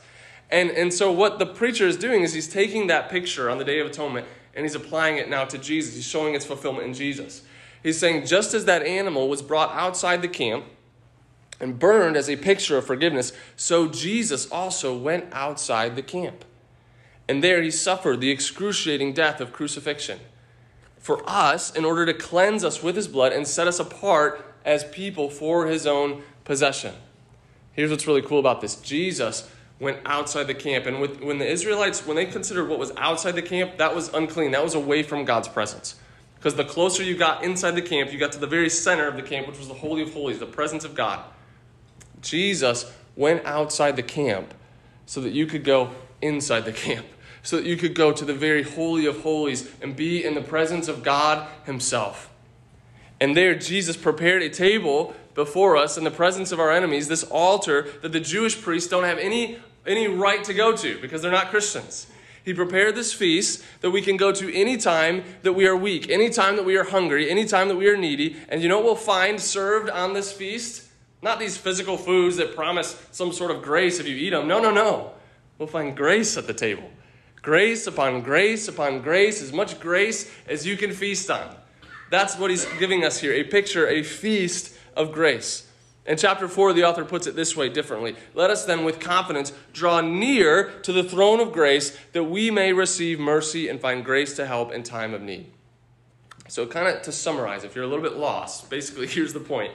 And, 0.50 0.70
and 0.70 0.92
so 0.92 1.10
what 1.12 1.38
the 1.38 1.46
preacher 1.46 1.86
is 1.86 1.96
doing 1.96 2.22
is 2.22 2.32
he's 2.32 2.48
taking 2.48 2.88
that 2.88 3.10
picture 3.10 3.50
on 3.50 3.58
the 3.58 3.64
Day 3.64 3.80
of 3.80 3.86
Atonement 3.86 4.26
and 4.54 4.64
he's 4.64 4.74
applying 4.74 5.18
it 5.18 5.28
now 5.28 5.44
to 5.44 5.58
Jesus. 5.58 5.94
He's 5.94 6.06
showing 6.06 6.34
its 6.34 6.44
fulfillment 6.44 6.86
in 6.86 6.94
Jesus. 6.94 7.42
He's 7.82 7.98
saying, 7.98 8.26
just 8.26 8.54
as 8.54 8.64
that 8.66 8.82
animal 8.82 9.28
was 9.28 9.42
brought 9.42 9.72
outside 9.72 10.22
the 10.22 10.28
camp 10.28 10.64
and 11.60 11.78
burned 11.78 12.16
as 12.16 12.30
a 12.30 12.36
picture 12.36 12.78
of 12.78 12.86
forgiveness, 12.86 13.32
so 13.56 13.88
Jesus 13.88 14.50
also 14.50 14.96
went 14.96 15.26
outside 15.32 15.96
the 15.96 16.02
camp. 16.02 16.44
And 17.28 17.42
there 17.42 17.62
he 17.62 17.70
suffered 17.70 18.20
the 18.20 18.30
excruciating 18.30 19.12
death 19.12 19.40
of 19.40 19.52
crucifixion 19.52 20.20
for 21.04 21.22
us 21.28 21.70
in 21.70 21.84
order 21.84 22.06
to 22.06 22.14
cleanse 22.14 22.64
us 22.64 22.82
with 22.82 22.96
his 22.96 23.08
blood 23.08 23.30
and 23.30 23.46
set 23.46 23.68
us 23.68 23.78
apart 23.78 24.42
as 24.64 24.84
people 24.84 25.28
for 25.28 25.66
his 25.66 25.86
own 25.86 26.22
possession. 26.44 26.94
Here's 27.74 27.90
what's 27.90 28.06
really 28.06 28.22
cool 28.22 28.38
about 28.38 28.62
this 28.62 28.76
Jesus 28.76 29.50
went 29.78 29.98
outside 30.06 30.44
the 30.44 30.54
camp. 30.54 30.86
And 30.86 31.02
with, 31.02 31.20
when 31.20 31.36
the 31.36 31.46
Israelites, 31.46 32.06
when 32.06 32.16
they 32.16 32.24
considered 32.24 32.70
what 32.70 32.78
was 32.78 32.90
outside 32.96 33.32
the 33.32 33.42
camp, 33.42 33.76
that 33.76 33.94
was 33.94 34.14
unclean. 34.14 34.52
That 34.52 34.64
was 34.64 34.74
away 34.74 35.02
from 35.02 35.26
God's 35.26 35.46
presence. 35.46 35.96
Because 36.36 36.54
the 36.54 36.64
closer 36.64 37.02
you 37.02 37.18
got 37.18 37.44
inside 37.44 37.72
the 37.72 37.82
camp, 37.82 38.10
you 38.10 38.18
got 38.18 38.32
to 38.32 38.38
the 38.38 38.46
very 38.46 38.70
center 38.70 39.06
of 39.06 39.16
the 39.16 39.22
camp, 39.22 39.46
which 39.46 39.58
was 39.58 39.68
the 39.68 39.74
Holy 39.74 40.00
of 40.00 40.14
Holies, 40.14 40.38
the 40.38 40.46
presence 40.46 40.86
of 40.86 40.94
God. 40.94 41.22
Jesus 42.22 42.90
went 43.14 43.44
outside 43.44 43.96
the 43.96 44.02
camp 44.02 44.54
so 45.04 45.20
that 45.20 45.34
you 45.34 45.44
could 45.44 45.64
go 45.64 45.90
inside 46.22 46.64
the 46.64 46.72
camp 46.72 47.04
so 47.44 47.56
that 47.56 47.66
you 47.66 47.76
could 47.76 47.94
go 47.94 48.10
to 48.10 48.24
the 48.24 48.34
very 48.34 48.64
Holy 48.64 49.06
of 49.06 49.20
Holies 49.20 49.70
and 49.80 49.94
be 49.94 50.24
in 50.24 50.34
the 50.34 50.40
presence 50.40 50.88
of 50.88 51.04
God 51.04 51.46
Himself. 51.64 52.30
And 53.20 53.36
there, 53.36 53.54
Jesus 53.54 53.96
prepared 53.96 54.42
a 54.42 54.48
table 54.48 55.14
before 55.34 55.76
us 55.76 55.96
in 55.96 56.04
the 56.04 56.10
presence 56.10 56.50
of 56.52 56.58
our 56.58 56.72
enemies, 56.72 57.06
this 57.06 57.22
altar 57.24 57.86
that 58.02 58.12
the 58.12 58.20
Jewish 58.20 58.60
priests 58.60 58.88
don't 58.88 59.04
have 59.04 59.18
any, 59.18 59.58
any 59.86 60.08
right 60.08 60.42
to 60.44 60.54
go 60.54 60.74
to 60.76 61.00
because 61.00 61.22
they're 61.22 61.30
not 61.30 61.50
Christians. 61.50 62.06
He 62.44 62.54
prepared 62.54 62.94
this 62.94 63.12
feast 63.12 63.64
that 63.80 63.90
we 63.90 64.02
can 64.02 64.16
go 64.16 64.32
to 64.32 64.54
any 64.54 64.76
time 64.76 65.24
that 65.42 65.52
we 65.52 65.66
are 65.66 65.76
weak, 65.76 66.10
any 66.10 66.30
time 66.30 66.56
that 66.56 66.64
we 66.64 66.76
are 66.76 66.84
hungry, 66.84 67.30
any 67.30 67.44
time 67.44 67.68
that 67.68 67.76
we 67.76 67.88
are 67.88 67.96
needy. 67.96 68.36
And 68.48 68.62
you 68.62 68.68
know 68.68 68.76
what 68.76 68.84
we'll 68.84 68.96
find 68.96 69.40
served 69.40 69.88
on 69.90 70.12
this 70.12 70.32
feast? 70.32 70.88
Not 71.22 71.38
these 71.38 71.56
physical 71.56 71.96
foods 71.96 72.36
that 72.36 72.54
promise 72.54 73.02
some 73.10 73.32
sort 73.32 73.50
of 73.50 73.62
grace 73.62 73.98
if 73.98 74.06
you 74.06 74.16
eat 74.16 74.30
them. 74.30 74.46
No, 74.46 74.60
no, 74.60 74.70
no. 74.70 75.12
We'll 75.58 75.68
find 75.68 75.96
grace 75.96 76.36
at 76.36 76.46
the 76.46 76.52
table. 76.52 76.90
Grace 77.44 77.86
upon 77.86 78.22
grace 78.22 78.68
upon 78.68 79.02
grace, 79.02 79.42
as 79.42 79.52
much 79.52 79.78
grace 79.78 80.30
as 80.48 80.66
you 80.66 80.78
can 80.78 80.92
feast 80.92 81.30
on. 81.30 81.54
That's 82.10 82.38
what 82.38 82.50
he's 82.50 82.64
giving 82.78 83.04
us 83.04 83.20
here 83.20 83.34
a 83.34 83.44
picture, 83.44 83.86
a 83.86 84.02
feast 84.02 84.74
of 84.96 85.12
grace. 85.12 85.68
In 86.06 86.16
chapter 86.16 86.48
4, 86.48 86.72
the 86.72 86.84
author 86.84 87.04
puts 87.04 87.26
it 87.26 87.36
this 87.36 87.54
way 87.54 87.68
differently. 87.68 88.16
Let 88.34 88.50
us 88.50 88.64
then, 88.64 88.84
with 88.84 88.98
confidence, 88.98 89.52
draw 89.72 90.00
near 90.00 90.70
to 90.82 90.92
the 90.92 91.04
throne 91.04 91.40
of 91.40 91.52
grace 91.52 91.96
that 92.12 92.24
we 92.24 92.50
may 92.50 92.72
receive 92.72 93.20
mercy 93.20 93.68
and 93.68 93.80
find 93.80 94.04
grace 94.04 94.36
to 94.36 94.46
help 94.46 94.72
in 94.72 94.82
time 94.82 95.12
of 95.12 95.20
need. 95.20 95.50
So, 96.48 96.66
kind 96.66 96.88
of 96.88 97.02
to 97.02 97.12
summarize, 97.12 97.64
if 97.64 97.74
you're 97.74 97.84
a 97.84 97.88
little 97.88 98.02
bit 98.04 98.16
lost, 98.16 98.70
basically, 98.70 99.06
here's 99.08 99.34
the 99.34 99.40
point. 99.40 99.72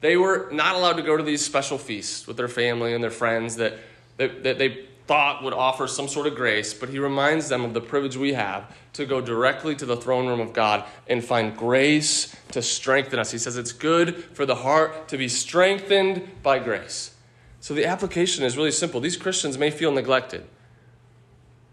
They 0.00 0.16
were 0.16 0.48
not 0.50 0.74
allowed 0.74 0.94
to 0.94 1.02
go 1.02 1.16
to 1.16 1.22
these 1.22 1.44
special 1.44 1.78
feasts 1.78 2.26
with 2.26 2.36
their 2.36 2.48
family 2.48 2.92
and 2.92 3.02
their 3.02 3.10
friends 3.10 3.56
that, 3.56 3.78
that, 4.16 4.42
that 4.42 4.58
they 4.58 4.86
thought 5.06 5.42
would 5.42 5.52
offer 5.52 5.86
some 5.86 6.08
sort 6.08 6.26
of 6.26 6.34
grace, 6.34 6.72
but 6.72 6.88
he 6.88 6.98
reminds 6.98 7.48
them 7.48 7.64
of 7.64 7.74
the 7.74 7.80
privilege 7.80 8.16
we 8.16 8.32
have 8.32 8.74
to 8.94 9.04
go 9.04 9.20
directly 9.20 9.74
to 9.76 9.84
the 9.84 9.96
throne 9.96 10.26
room 10.26 10.40
of 10.40 10.52
God 10.52 10.84
and 11.08 11.22
find 11.22 11.56
grace 11.56 12.34
to 12.52 12.62
strengthen 12.62 13.18
us. 13.18 13.30
He 13.30 13.38
says 13.38 13.56
it's 13.56 13.72
good 13.72 14.16
for 14.32 14.46
the 14.46 14.54
heart 14.54 15.08
to 15.08 15.18
be 15.18 15.28
strengthened 15.28 16.28
by 16.42 16.58
grace. 16.58 17.14
So 17.60 17.74
the 17.74 17.86
application 17.86 18.44
is 18.44 18.56
really 18.56 18.70
simple. 18.70 19.00
These 19.00 19.16
Christians 19.16 19.58
may 19.58 19.70
feel 19.70 19.92
neglected. 19.92 20.46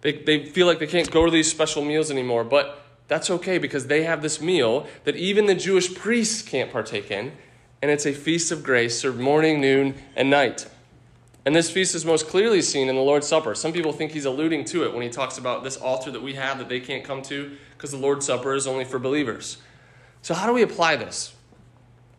They, 0.01 0.13
they 0.13 0.45
feel 0.45 0.67
like 0.67 0.79
they 0.79 0.87
can't 0.87 1.11
go 1.11 1.25
to 1.25 1.31
these 1.31 1.49
special 1.49 1.85
meals 1.85 2.11
anymore, 2.11 2.43
but 2.43 2.81
that's 3.07 3.29
okay 3.29 3.57
because 3.57 3.87
they 3.87 4.03
have 4.03 4.21
this 4.21 4.41
meal 4.41 4.87
that 5.03 5.15
even 5.15 5.45
the 5.45 5.55
Jewish 5.55 5.93
priests 5.93 6.41
can't 6.41 6.71
partake 6.71 7.11
in, 7.11 7.33
and 7.81 7.91
it's 7.91 8.05
a 8.05 8.13
feast 8.13 8.51
of 8.51 8.63
grace 8.63 8.99
served 8.99 9.19
morning, 9.19 9.61
noon, 9.61 9.95
and 10.15 10.29
night. 10.29 10.67
And 11.45 11.55
this 11.55 11.71
feast 11.71 11.95
is 11.95 12.05
most 12.05 12.27
clearly 12.27 12.61
seen 12.61 12.87
in 12.87 12.95
the 12.95 13.01
Lord's 13.01 13.27
Supper. 13.27 13.55
Some 13.55 13.73
people 13.73 13.91
think 13.91 14.11
he's 14.11 14.25
alluding 14.25 14.65
to 14.65 14.83
it 14.83 14.93
when 14.93 15.01
he 15.01 15.09
talks 15.09 15.39
about 15.39 15.63
this 15.63 15.75
altar 15.75 16.11
that 16.11 16.21
we 16.21 16.35
have 16.35 16.59
that 16.59 16.69
they 16.69 16.79
can't 16.79 17.03
come 17.03 17.23
to 17.23 17.57
because 17.75 17.91
the 17.91 17.97
Lord's 17.97 18.27
Supper 18.27 18.53
is 18.53 18.67
only 18.67 18.85
for 18.85 18.99
believers. 18.99 19.57
So, 20.21 20.35
how 20.35 20.45
do 20.45 20.53
we 20.53 20.61
apply 20.61 20.97
this? 20.97 21.33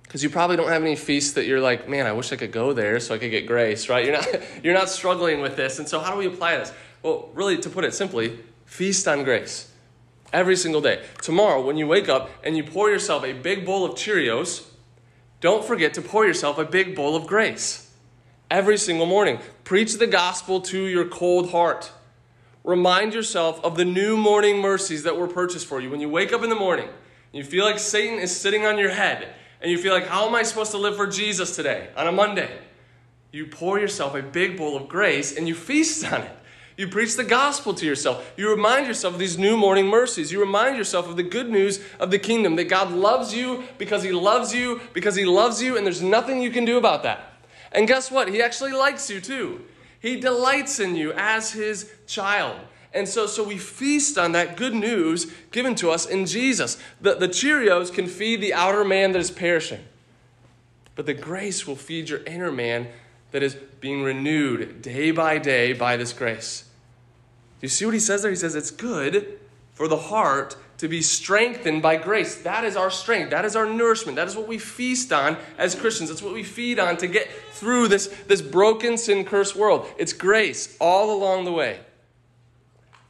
Because 0.02 0.25
you 0.25 0.31
probably 0.31 0.57
don't 0.57 0.69
have 0.69 0.83
any 0.83 0.97
feasts 0.97 1.35
that 1.35 1.47
you're 1.47 1.61
like, 1.61 1.88
man, 1.88 2.07
I 2.07 2.12
wish 2.12 2.33
I 2.33 2.37
could 2.37 2.50
go 2.50 2.73
there 2.73 2.99
so 2.99 3.14
I 3.14 3.19
could 3.19 3.31
get 3.31 3.47
grace, 3.47 3.88
right? 3.88 4.05
You're 4.05 4.17
not, 4.17 4.29
you're 4.64 4.75
not 4.75 4.88
struggling 4.88 5.41
with 5.41 5.57
this. 5.57 5.79
And 5.79 5.88
so, 5.88 6.00
how 6.00 6.11
do 6.11 6.19
we 6.19 6.26
apply 6.26 6.57
this? 6.57 6.73
Well, 7.02 7.31
really, 7.33 7.57
to 7.59 7.71
put 7.71 7.85
it 7.85 7.95
simply, 7.95 8.41
feast 8.64 9.07
on 9.07 9.23
grace 9.23 9.71
every 10.33 10.57
single 10.57 10.81
day. 10.81 11.05
Tomorrow, 11.21 11.64
when 11.64 11.76
you 11.76 11.87
wake 11.87 12.09
up 12.09 12.29
and 12.43 12.57
you 12.57 12.64
pour 12.64 12.91
yourself 12.91 13.23
a 13.23 13.33
big 13.33 13.64
bowl 13.64 13.85
of 13.85 13.93
Cheerios, 13.93 14.67
don't 15.41 15.64
forget 15.64 15.95
to 15.95 16.02
pour 16.02 16.26
yourself 16.26 16.59
a 16.59 16.64
big 16.64 16.97
bowl 16.97 17.14
of 17.14 17.29
grace 17.29 17.82
every 18.52 18.76
single 18.76 19.06
morning. 19.06 19.38
Preach 19.64 19.94
the 19.94 20.06
gospel 20.06 20.61
to 20.61 20.85
your 20.85 21.06
cold 21.06 21.50
heart. 21.50 21.90
Remind 22.64 23.14
yourself 23.14 23.59
of 23.64 23.76
the 23.76 23.85
new 23.85 24.14
morning 24.14 24.59
mercies 24.59 25.04
that 25.04 25.16
were 25.16 25.26
purchased 25.26 25.66
for 25.66 25.80
you. 25.80 25.90
When 25.90 26.00
you 26.00 26.11
wake 26.11 26.35
up 26.35 26.42
in 26.44 26.50
the 26.50 26.54
morning, 26.54 26.90
you 27.32 27.44
feel 27.44 27.64
like 27.64 27.78
Satan 27.78 28.18
is 28.18 28.37
sitting 28.37 28.66
on 28.66 28.76
your 28.76 28.90
head, 28.90 29.35
and 29.62 29.71
you 29.71 29.78
feel 29.78 29.94
like, 29.94 30.06
how 30.06 30.28
am 30.28 30.35
I 30.35 30.42
supposed 30.42 30.71
to 30.73 30.76
live 30.76 30.97
for 30.97 31.06
Jesus 31.06 31.56
today 31.56 31.88
on 31.97 32.06
a 32.06 32.12
Monday? 32.12 32.50
You 33.32 33.47
pour 33.47 33.80
yourself 33.80 34.14
a 34.14 34.23
big 34.23 34.59
bowl 34.59 34.76
of 34.76 34.87
grace 34.87 35.35
and 35.35 35.49
you 35.49 35.54
feast 35.54 36.04
on 36.12 36.21
it. 36.21 36.38
You 36.76 36.88
preach 36.88 37.16
the 37.16 37.25
gospel 37.25 37.73
to 37.75 37.87
yourself. 37.87 38.32
You 38.37 38.50
remind 38.50 38.87
yourself 38.87 39.14
of 39.14 39.21
these 39.21 39.38
new 39.38 39.56
morning 39.56 39.87
mercies. 39.87 40.30
You 40.30 40.40
remind 40.40 40.76
yourself 40.76 41.09
of 41.09 41.16
the 41.16 41.23
good 41.23 41.49
news 41.49 41.82
of 41.99 42.11
the 42.11 42.18
kingdom 42.18 42.56
that 42.56 42.64
God 42.64 42.92
loves 42.92 43.35
you 43.35 43.64
because 43.78 44.02
He 44.02 44.12
loves 44.12 44.54
you, 44.54 44.80
because 44.92 45.14
He 45.14 45.25
loves 45.25 45.62
you, 45.62 45.76
and 45.76 45.87
there's 45.87 46.02
nothing 46.02 46.42
you 46.42 46.50
can 46.50 46.64
do 46.66 46.76
about 46.76 47.02
that. 47.04 47.32
And 47.73 47.88
guess 47.88 48.11
what? 48.11 48.29
He 48.29 48.43
actually 48.43 48.73
likes 48.73 49.11
you 49.11 49.21
too. 49.21 49.62
He 49.99 50.19
delights 50.21 50.81
in 50.81 50.97
you 50.97 51.12
as 51.12 51.52
his 51.52 51.91
child. 52.07 52.61
And 52.95 53.09
so, 53.09 53.26
so 53.26 53.43
we 53.43 53.57
feast 53.57 54.19
on 54.19 54.33
that 54.33 54.57
good 54.57 54.75
news 54.75 55.33
given 55.50 55.75
to 55.76 55.91
us 55.91 56.07
in 56.07 56.26
Jesus. 56.26 56.76
The, 57.00 57.14
the 57.14 57.29
Cheerios 57.29 57.93
can 57.93 58.07
feed 58.07 58.41
the 58.41 58.52
outer 58.52 58.85
man 58.85 59.12
that 59.12 59.19
is 59.19 59.31
perishing, 59.31 59.81
but 60.95 61.07
the 61.07 61.14
grace 61.14 61.67
will 61.67 61.76
feed 61.76 62.11
your 62.11 62.23
inner 62.25 62.52
man 62.52 62.88
that 63.31 63.43
is 63.43 63.55
being 63.81 64.02
renewed 64.02 64.83
day 64.83 65.11
by 65.11 65.38
day 65.38 65.73
by 65.73 65.97
this 65.97 66.12
grace. 66.12 66.64
Do 67.61 67.64
you 67.64 67.69
see 67.69 67.87
what 67.87 67.95
he 67.95 68.00
says 68.00 68.23
there? 68.23 68.31
He 68.31 68.37
says 68.37 68.55
it's 68.55 68.71
good 68.71 69.38
for 69.73 69.88
the 69.88 69.97
heart 69.97 70.57
to 70.83 70.89
be 70.89 71.01
strengthened 71.01 71.81
by 71.81 71.95
grace. 71.95 72.43
That 72.43 72.65
is 72.65 72.75
our 72.75 72.91
strength. 72.91 73.31
That 73.31 73.45
is 73.45 73.55
our 73.55 73.67
nourishment. 73.67 74.17
That 74.17 74.27
is 74.27 74.35
what 74.35 74.49
we 74.49 74.59
feast 74.59 75.12
on 75.12 75.37
as 75.57 75.77
Christians. 75.77 76.11
That's 76.11 76.23
what 76.23 76.35
we 76.35 76.43
feed 76.43 76.81
on 76.81 76.97
to 76.97 77.07
get 77.07 77.31
through 77.53 77.87
this, 77.87 78.09
this 78.27 78.43
broken, 78.43 78.99
sin 78.99 79.25
cursed 79.25 79.55
world. 79.55 79.87
It's 79.97 80.12
grace 80.12 80.77
all 80.81 81.17
along 81.17 81.45
the 81.45 81.53
way. 81.53 81.79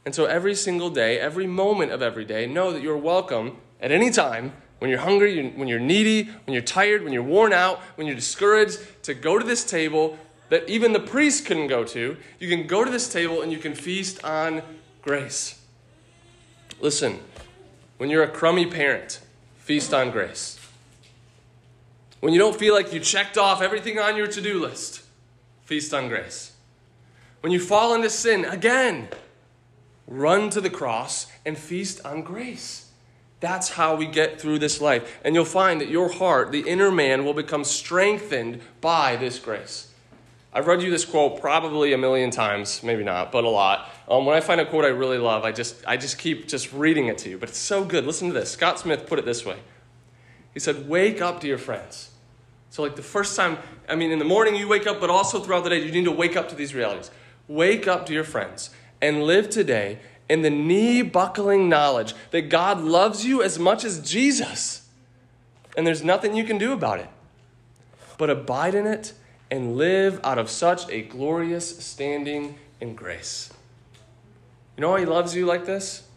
And 0.05 0.13
so 0.13 0.25
every 0.25 0.53
single 0.53 0.91
day, 0.91 1.17
every 1.17 1.47
moment 1.47 1.91
of 1.91 2.03
every 2.03 2.25
day, 2.25 2.45
know 2.45 2.71
that 2.71 2.83
you're 2.83 2.95
welcome 2.95 3.57
at 3.81 3.91
any 3.91 4.11
time 4.11 4.53
when 4.77 4.91
you're 4.91 4.99
hungry, 4.99 5.49
when 5.55 5.67
you're 5.67 5.79
needy, 5.79 6.25
when 6.45 6.53
you're 6.53 6.61
tired, 6.61 7.03
when 7.03 7.11
you're 7.11 7.23
worn 7.23 7.53
out, 7.53 7.79
when 7.95 8.05
you're 8.05 8.15
discouraged, 8.15 8.77
to 9.01 9.15
go 9.15 9.39
to 9.39 9.45
this 9.47 9.63
table 9.63 10.19
that 10.49 10.69
even 10.69 10.93
the 10.93 10.99
priest 10.99 11.47
couldn't 11.47 11.69
go 11.69 11.83
to. 11.85 12.17
You 12.37 12.49
can 12.49 12.67
go 12.67 12.85
to 12.85 12.91
this 12.91 13.11
table 13.11 13.41
and 13.41 13.51
you 13.51 13.57
can 13.57 13.73
feast 13.73 14.23
on 14.23 14.61
grace. 15.01 15.59
Listen, 16.79 17.19
when 17.97 18.09
you're 18.09 18.23
a 18.23 18.27
crummy 18.29 18.65
parent, 18.65 19.19
feast 19.57 19.93
on 19.93 20.11
grace. 20.11 20.59
When 22.19 22.33
you 22.33 22.39
don't 22.39 22.57
feel 22.57 22.73
like 22.73 22.93
you 22.93 22.99
checked 22.99 23.37
off 23.37 23.61
everything 23.61 23.99
on 23.99 24.15
your 24.15 24.27
to 24.27 24.41
do 24.41 24.59
list, 24.59 25.01
feast 25.65 25.93
on 25.93 26.07
grace. 26.07 26.53
When 27.41 27.51
you 27.51 27.59
fall 27.59 27.93
into 27.93 28.09
sin, 28.09 28.45
again, 28.45 29.09
run 30.07 30.49
to 30.51 30.61
the 30.61 30.69
cross 30.69 31.27
and 31.45 31.57
feast 31.57 32.05
on 32.05 32.21
grace. 32.21 32.89
That's 33.41 33.71
how 33.71 33.95
we 33.95 34.05
get 34.05 34.39
through 34.39 34.59
this 34.59 34.79
life. 34.79 35.19
And 35.25 35.35
you'll 35.35 35.43
find 35.43 35.81
that 35.81 35.89
your 35.89 36.09
heart, 36.09 36.53
the 36.53 36.61
inner 36.61 36.91
man, 36.91 37.25
will 37.25 37.33
become 37.33 37.65
strengthened 37.65 38.61
by 38.79 39.17
this 39.17 39.37
grace. 39.37 39.92
I've 40.55 40.67
read 40.67 40.83
you 40.83 40.91
this 40.91 41.03
quote 41.03 41.41
probably 41.41 41.93
a 41.93 41.97
million 41.97 42.29
times, 42.29 42.83
maybe 42.83 43.03
not, 43.03 43.31
but 43.31 43.43
a 43.43 43.49
lot. 43.49 43.89
Um, 44.07 44.25
when 44.25 44.37
I 44.37 44.39
find 44.39 44.61
a 44.61 44.65
quote 44.65 44.85
I 44.85 44.89
really 44.89 45.17
love, 45.17 45.43
I 45.43 45.51
just, 45.51 45.83
I 45.87 45.97
just 45.97 46.19
keep 46.19 46.47
just 46.47 46.71
reading 46.71 47.07
it 47.07 47.17
to 47.19 47.29
you. 47.29 47.39
But 47.39 47.49
it's 47.49 47.57
so 47.57 47.83
good. 47.83 48.05
Listen 48.05 48.27
to 48.27 48.33
this. 48.33 48.51
Scott 48.51 48.79
Smith 48.79 49.07
put 49.07 49.17
it 49.17 49.25
this 49.25 49.43
way. 49.45 49.57
He 50.53 50.59
said, 50.59 50.87
Wake 50.87 51.21
up, 51.21 51.39
dear 51.39 51.57
friends. 51.57 52.11
So, 52.69 52.83
like 52.83 52.95
the 52.95 53.01
first 53.01 53.35
time, 53.35 53.57
I 53.89 53.95
mean, 53.95 54.11
in 54.11 54.19
the 54.19 54.25
morning 54.25 54.55
you 54.55 54.67
wake 54.67 54.85
up, 54.85 54.99
but 54.99 55.09
also 55.09 55.39
throughout 55.39 55.63
the 55.63 55.71
day, 55.71 55.83
you 55.83 55.91
need 55.91 56.05
to 56.05 56.11
wake 56.11 56.35
up 56.35 56.49
to 56.49 56.55
these 56.55 56.75
realities. 56.75 57.09
Wake 57.47 57.87
up, 57.87 58.05
dear 58.05 58.23
friends, 58.23 58.69
and 59.01 59.23
live 59.23 59.49
today 59.49 59.99
in 60.29 60.43
the 60.43 60.49
knee 60.49 61.01
buckling 61.01 61.67
knowledge 61.67 62.13
that 62.31 62.49
God 62.49 62.79
loves 62.79 63.25
you 63.25 63.43
as 63.43 63.59
much 63.59 63.83
as 63.83 63.99
Jesus. 63.99 64.87
And 65.75 65.85
there's 65.85 66.03
nothing 66.03 66.35
you 66.35 66.43
can 66.43 66.57
do 66.57 66.73
about 66.73 66.99
it. 66.99 67.09
But 68.17 68.29
abide 68.29 68.75
in 68.75 68.85
it 68.85 69.13
and 69.53 69.77
live 69.77 70.19
out 70.23 70.39
of 70.39 70.49
such 70.49 70.89
a 70.89 71.03
glorious 71.03 71.77
standing 71.85 72.55
in 72.81 72.95
grace. 72.95 73.53
You 74.75 74.81
know 74.81 74.89
why 74.89 75.01
he 75.01 75.05
loves 75.05 75.35
you 75.35 75.45
like 75.45 75.63
this? 75.63 76.07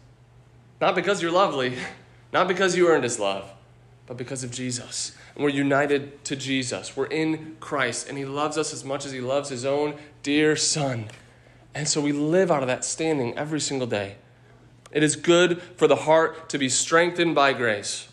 Not 0.81 0.95
because 0.95 1.21
you're 1.21 1.29
lovely, 1.29 1.77
not 2.33 2.47
because 2.47 2.75
you 2.75 2.89
earned 2.89 3.03
his 3.03 3.19
love, 3.19 3.47
but 4.07 4.17
because 4.17 4.43
of 4.43 4.49
Jesus. 4.49 5.11
And 5.35 5.43
we're 5.43 5.51
united 5.51 6.25
to 6.25 6.35
Jesus. 6.35 6.97
We're 6.97 7.05
in 7.05 7.57
Christ, 7.59 8.09
and 8.09 8.17
he 8.17 8.25
loves 8.25 8.57
us 8.57 8.73
as 8.73 8.83
much 8.83 9.05
as 9.05 9.11
he 9.11 9.21
loves 9.21 9.49
his 9.49 9.65
own 9.65 9.93
dear 10.23 10.55
son. 10.55 11.05
And 11.75 11.87
so 11.87 12.01
we 12.01 12.13
live 12.13 12.49
out 12.49 12.63
of 12.63 12.67
that 12.67 12.83
standing 12.83 13.37
every 13.37 13.59
single 13.59 13.85
day. 13.85 14.15
It 14.91 15.03
is 15.03 15.15
good 15.15 15.61
for 15.75 15.87
the 15.87 15.95
heart 15.95 16.49
to 16.49 16.57
be 16.57 16.69
strengthened 16.69 17.35
by 17.35 17.53
grace. 17.53 18.07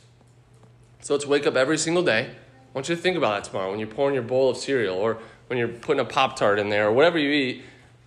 So 1.01 1.15
let's 1.15 1.25
wake 1.25 1.47
up 1.47 1.57
every 1.57 1.79
single 1.79 2.03
day 2.03 2.33
I 2.75 2.79
want 2.79 2.89
you 2.89 2.97
to 2.97 3.01
think 3.01 3.17
about 3.17 3.37
that 3.37 3.49
tomorrow 3.49 3.71
when 3.71 3.79
you're 3.79 3.87
pouring 3.87 4.15
your 4.15 4.25
bowl 4.25 4.51
of 4.51 4.57
cereal 4.57 4.97
or 4.97 5.19
when 5.47 5.61
you're 5.61 5.69
putting 5.69 6.01
a 6.01 6.05
Pop 6.05 6.35
Tart 6.35 6.59
in 6.59 6.71
there 6.71 6.89
or 6.89 6.93
whatever 6.93 7.19
you 7.19 7.31
eat. 7.31 7.63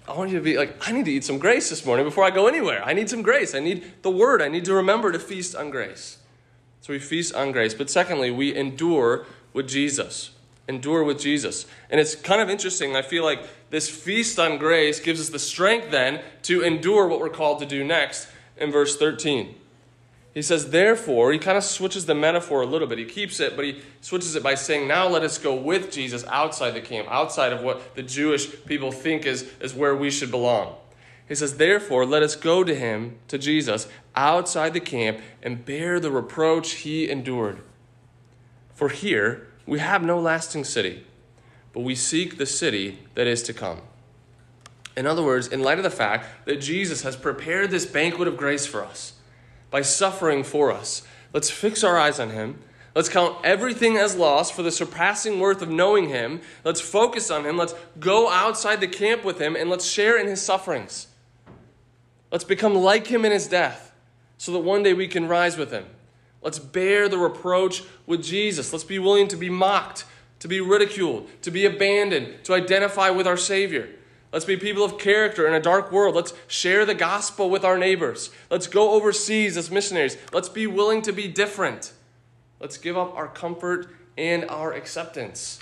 I 0.09 0.13
want 0.13 0.29
you 0.29 0.37
to 0.37 0.43
be 0.43 0.57
like, 0.57 0.85
I 0.85 0.91
need 0.91 1.05
to 1.05 1.11
eat 1.11 1.23
some 1.23 1.37
grace 1.37 1.69
this 1.69 1.85
morning 1.85 2.05
before 2.05 2.25
I 2.25 2.31
go 2.31 2.47
anywhere. 2.47 2.83
I 2.83 2.91
need 2.91 3.09
some 3.09 3.21
grace. 3.21 3.55
I 3.55 3.59
need 3.59 3.93
the 4.01 4.11
word. 4.11 4.41
I 4.41 4.49
need 4.49 4.65
to 4.65 4.73
remember 4.73 5.13
to 5.13 5.19
feast 5.19 5.55
on 5.55 5.69
grace. 5.69 6.17
So 6.81 6.91
we 6.91 6.99
feast 6.99 7.33
on 7.33 7.53
grace. 7.53 7.73
But 7.73 7.89
secondly, 7.89 8.29
we 8.29 8.53
endure 8.53 9.25
with 9.53 9.69
Jesus. 9.69 10.31
Endure 10.67 11.05
with 11.05 11.19
Jesus. 11.19 11.65
And 11.89 12.01
it's 12.01 12.15
kind 12.15 12.41
of 12.41 12.49
interesting. 12.49 12.93
I 12.93 13.03
feel 13.03 13.23
like 13.23 13.47
this 13.69 13.89
feast 13.89 14.37
on 14.37 14.57
grace 14.57 14.99
gives 14.99 15.21
us 15.21 15.29
the 15.29 15.39
strength 15.39 15.91
then 15.91 16.21
to 16.43 16.61
endure 16.61 17.07
what 17.07 17.21
we're 17.21 17.29
called 17.29 17.59
to 17.59 17.65
do 17.65 17.85
next 17.85 18.27
in 18.57 18.69
verse 18.69 18.97
13. 18.97 19.55
He 20.33 20.41
says, 20.43 20.69
therefore, 20.69 21.31
he 21.31 21.39
kind 21.39 21.57
of 21.57 21.63
switches 21.63 22.05
the 22.05 22.13
metaphor 22.13 22.61
a 22.61 22.65
little 22.65 22.87
bit. 22.87 22.99
He 22.99 23.05
keeps 23.05 23.39
it, 23.39 23.55
but 23.55 23.65
he 23.65 23.81
switches 24.01 24.35
it 24.35 24.43
by 24.43 24.53
saying, 24.53 24.87
now 24.87 25.07
let 25.07 25.23
us 25.23 25.39
go 25.39 25.55
with 25.55 25.91
Jesus 25.91 26.23
outside 26.27 26.71
the 26.71 26.81
camp, 26.81 27.07
outside 27.09 27.53
of 27.53 27.61
what 27.61 27.95
the 27.95 28.03
Jewish 28.03 28.63
people 28.65 28.91
think 28.91 29.25
is, 29.25 29.49
is 29.59 29.73
where 29.73 29.95
we 29.95 30.11
should 30.11 30.29
belong. 30.29 30.75
He 31.27 31.35
says, 31.35 31.57
Therefore, 31.57 32.05
let 32.05 32.23
us 32.23 32.35
go 32.35 32.63
to 32.63 32.73
him, 32.73 33.17
to 33.27 33.37
Jesus, 33.37 33.87
outside 34.15 34.73
the 34.73 34.79
camp 34.79 35.19
and 35.43 35.65
bear 35.65 35.99
the 35.99 36.11
reproach 36.11 36.71
he 36.71 37.09
endured. 37.09 37.61
For 38.73 38.89
here 38.89 39.47
we 39.65 39.79
have 39.79 40.03
no 40.03 40.19
lasting 40.19 40.63
city, 40.63 41.05
but 41.73 41.81
we 41.81 41.95
seek 41.95 42.37
the 42.37 42.45
city 42.45 42.99
that 43.15 43.27
is 43.27 43.43
to 43.43 43.53
come. 43.53 43.81
In 44.95 45.05
other 45.05 45.23
words, 45.23 45.47
in 45.47 45.61
light 45.61 45.77
of 45.77 45.83
the 45.83 45.89
fact 45.89 46.45
that 46.45 46.61
Jesus 46.61 47.03
has 47.03 47.15
prepared 47.15 47.69
this 47.69 47.85
banquet 47.85 48.27
of 48.27 48.37
grace 48.37 48.65
for 48.65 48.83
us 48.83 49.13
by 49.69 49.81
suffering 49.81 50.43
for 50.43 50.71
us, 50.71 51.03
let's 51.33 51.49
fix 51.49 51.83
our 51.83 51.97
eyes 51.97 52.19
on 52.19 52.29
him. 52.29 52.59
Let's 52.95 53.09
count 53.09 53.37
everything 53.43 53.95
as 53.97 54.15
loss 54.15 54.49
for 54.49 54.63
the 54.63 54.71
surpassing 54.71 55.39
worth 55.39 55.61
of 55.61 55.69
knowing 55.69 56.09
him. 56.09 56.41
Let's 56.63 56.81
focus 56.81 57.29
on 57.29 57.45
him. 57.45 57.55
Let's 57.55 57.75
go 57.99 58.27
outside 58.29 58.81
the 58.81 58.87
camp 58.87 59.23
with 59.23 59.39
him 59.39 59.55
and 59.55 59.69
let's 59.69 59.85
share 59.85 60.19
in 60.19 60.25
his 60.25 60.41
sufferings. 60.41 61.07
Let's 62.31 62.43
become 62.43 62.73
like 62.73 63.05
him 63.05 63.23
in 63.23 63.31
his 63.31 63.47
death 63.47 63.93
so 64.37 64.51
that 64.53 64.59
one 64.59 64.81
day 64.81 64.93
we 64.93 65.07
can 65.07 65.27
rise 65.27 65.57
with 65.57 65.71
him. 65.71 65.85
Let's 66.41 66.59
bear 66.59 67.07
the 67.07 67.17
reproach 67.17 67.83
with 68.05 68.23
Jesus. 68.23 68.71
Let's 68.71 68.83
be 68.83 68.99
willing 68.99 69.27
to 69.27 69.35
be 69.35 69.49
mocked, 69.49 70.05
to 70.39 70.47
be 70.47 70.61
ridiculed, 70.61 71.29
to 71.43 71.51
be 71.51 71.65
abandoned, 71.65 72.43
to 72.45 72.53
identify 72.53 73.09
with 73.09 73.27
our 73.27 73.37
Savior. 73.37 73.89
Let's 74.31 74.45
be 74.45 74.57
people 74.57 74.83
of 74.83 74.97
character 74.97 75.47
in 75.47 75.53
a 75.53 75.59
dark 75.59 75.91
world. 75.91 76.15
Let's 76.15 76.33
share 76.47 76.85
the 76.85 76.93
gospel 76.93 77.49
with 77.49 77.63
our 77.63 77.77
neighbors. 77.77 78.29
Let's 78.49 78.67
go 78.67 78.91
overseas 78.91 79.55
as 79.55 79.71
missionaries. 79.71 80.17
Let's 80.33 80.49
be 80.49 80.67
willing 80.67 81.01
to 81.03 81.13
be 81.13 81.27
different. 81.27 81.93
Let's 82.59 82.77
give 82.77 82.97
up 82.97 83.15
our 83.15 83.27
comfort 83.27 83.87
and 84.17 84.45
our 84.45 84.73
acceptance. 84.73 85.59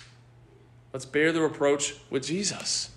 Let's 0.94 1.06
bear 1.06 1.32
the 1.32 1.42
reproach 1.42 1.96
with 2.10 2.26
Jesus. 2.26 2.90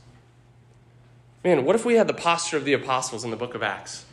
Man, 1.45 1.65
what 1.65 1.77
if 1.77 1.85
we 1.85 1.95
had 1.95 2.07
the 2.07 2.15
posture 2.15 2.57
of 2.57 2.65
the 2.65 2.73
apostles 2.73 3.25
in 3.25 3.31
the 3.31 3.37
book 3.37 3.55
of 3.55 3.63
Acts? 3.63 4.05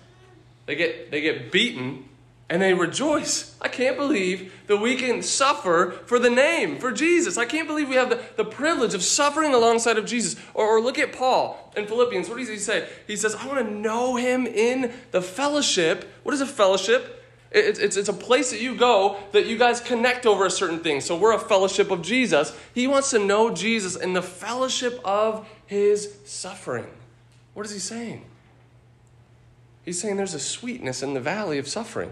They 0.65 0.75
get, 0.75 1.11
they 1.11 1.21
get 1.21 1.51
beaten 1.51 2.05
and 2.49 2.61
they 2.61 2.73
rejoice. 2.73 3.55
I 3.59 3.67
can't 3.67 3.97
believe 3.97 4.53
that 4.67 4.77
we 4.77 4.95
can 4.95 5.23
suffer 5.23 5.99
for 6.05 6.19
the 6.19 6.29
name, 6.29 6.77
for 6.77 6.91
Jesus. 6.91 7.37
I 7.37 7.45
can't 7.45 7.67
believe 7.67 7.89
we 7.89 7.95
have 7.95 8.11
the, 8.11 8.21
the 8.37 8.45
privilege 8.45 8.93
of 8.93 9.01
suffering 9.01 9.53
alongside 9.53 9.97
of 9.97 10.05
Jesus. 10.05 10.35
Or, 10.53 10.77
or 10.77 10.81
look 10.81 10.99
at 10.99 11.11
Paul 11.11 11.73
in 11.75 11.87
Philippians. 11.87 12.29
What 12.29 12.37
does 12.37 12.47
he 12.47 12.57
say? 12.57 12.87
He 13.07 13.15
says, 13.15 13.33
I 13.33 13.47
want 13.47 13.65
to 13.65 13.73
know 13.73 14.15
him 14.15 14.45
in 14.45 14.93
the 15.11 15.21
fellowship. 15.21 16.07
What 16.21 16.35
is 16.35 16.41
a 16.41 16.45
fellowship? 16.45 17.23
It's, 17.51 17.79
it's, 17.79 17.97
it's 17.97 18.09
a 18.09 18.13
place 18.13 18.51
that 18.51 18.61
you 18.61 18.75
go 18.75 19.17
that 19.31 19.47
you 19.47 19.57
guys 19.57 19.79
connect 19.81 20.27
over 20.27 20.45
a 20.45 20.51
certain 20.51 20.81
thing. 20.81 21.01
So 21.01 21.17
we're 21.17 21.33
a 21.33 21.39
fellowship 21.39 21.89
of 21.89 22.03
Jesus. 22.03 22.55
He 22.75 22.85
wants 22.85 23.09
to 23.11 23.19
know 23.19 23.49
Jesus 23.49 23.95
in 23.95 24.13
the 24.13 24.21
fellowship 24.21 24.99
of 25.03 25.47
his 25.65 26.15
suffering. 26.25 26.87
What 27.55 27.65
is 27.65 27.71
he 27.71 27.79
saying? 27.79 28.23
He's 29.83 29.99
saying 29.99 30.17
there's 30.17 30.33
a 30.33 30.39
sweetness 30.39 31.01
in 31.01 31.15
the 31.15 31.21
valley 31.21 31.57
of 31.57 31.67
suffering 31.67 32.11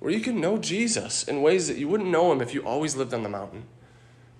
where 0.00 0.10
you 0.10 0.20
can 0.20 0.40
know 0.40 0.58
Jesus 0.58 1.22
in 1.24 1.42
ways 1.42 1.68
that 1.68 1.76
you 1.76 1.88
wouldn't 1.88 2.10
know 2.10 2.32
him 2.32 2.40
if 2.40 2.52
you 2.52 2.62
always 2.62 2.96
lived 2.96 3.14
on 3.14 3.22
the 3.22 3.28
mountain. 3.28 3.64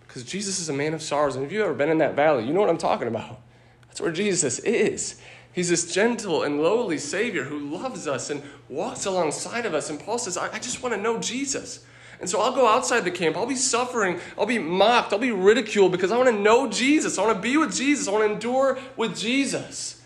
Because 0.00 0.24
Jesus 0.24 0.58
is 0.58 0.68
a 0.68 0.72
man 0.72 0.92
of 0.92 1.02
sorrows. 1.02 1.36
And 1.36 1.44
if 1.44 1.52
you've 1.52 1.62
ever 1.62 1.74
been 1.74 1.90
in 1.90 1.98
that 1.98 2.16
valley, 2.16 2.44
you 2.44 2.52
know 2.52 2.60
what 2.60 2.70
I'm 2.70 2.78
talking 2.78 3.06
about. 3.06 3.40
That's 3.86 4.00
where 4.00 4.10
Jesus 4.10 4.58
is. 4.60 5.20
He's 5.52 5.68
this 5.68 5.92
gentle 5.92 6.42
and 6.42 6.62
lowly 6.62 6.98
Savior 6.98 7.44
who 7.44 7.58
loves 7.58 8.08
us 8.08 8.30
and 8.30 8.42
walks 8.68 9.04
alongside 9.04 9.66
of 9.66 9.74
us. 9.74 9.90
And 9.90 10.00
Paul 10.00 10.18
says, 10.18 10.36
I, 10.36 10.52
I 10.52 10.58
just 10.58 10.82
want 10.82 10.94
to 10.94 11.00
know 11.00 11.18
Jesus. 11.18 11.84
And 12.20 12.28
so 12.28 12.40
I'll 12.40 12.54
go 12.54 12.66
outside 12.66 13.00
the 13.00 13.10
camp. 13.10 13.36
I'll 13.36 13.46
be 13.46 13.56
suffering. 13.56 14.20
I'll 14.38 14.46
be 14.46 14.58
mocked. 14.58 15.12
I'll 15.12 15.18
be 15.18 15.32
ridiculed 15.32 15.92
because 15.92 16.12
I 16.12 16.16
want 16.16 16.28
to 16.28 16.36
know 16.36 16.68
Jesus. 16.68 17.18
I 17.18 17.24
want 17.24 17.36
to 17.36 17.42
be 17.42 17.56
with 17.56 17.74
Jesus. 17.74 18.08
I 18.08 18.12
want 18.12 18.26
to 18.26 18.32
endure 18.32 18.78
with 18.96 19.16
Jesus. 19.16 19.99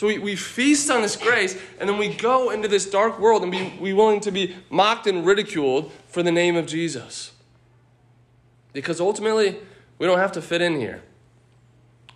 So 0.00 0.06
we, 0.06 0.18
we 0.18 0.34
feast 0.34 0.90
on 0.90 1.02
this 1.02 1.14
grace, 1.14 1.60
and 1.78 1.86
then 1.86 1.98
we 1.98 2.08
go 2.08 2.48
into 2.48 2.68
this 2.68 2.88
dark 2.88 3.18
world 3.18 3.42
and 3.42 3.52
be 3.52 3.74
we 3.78 3.92
willing 3.92 4.20
to 4.20 4.30
be 4.30 4.56
mocked 4.70 5.06
and 5.06 5.26
ridiculed 5.26 5.92
for 6.08 6.22
the 6.22 6.32
name 6.32 6.56
of 6.56 6.64
Jesus. 6.64 7.32
Because 8.72 8.98
ultimately, 8.98 9.58
we 9.98 10.06
don't 10.06 10.16
have 10.18 10.32
to 10.32 10.40
fit 10.40 10.62
in 10.62 10.80
here. 10.80 11.02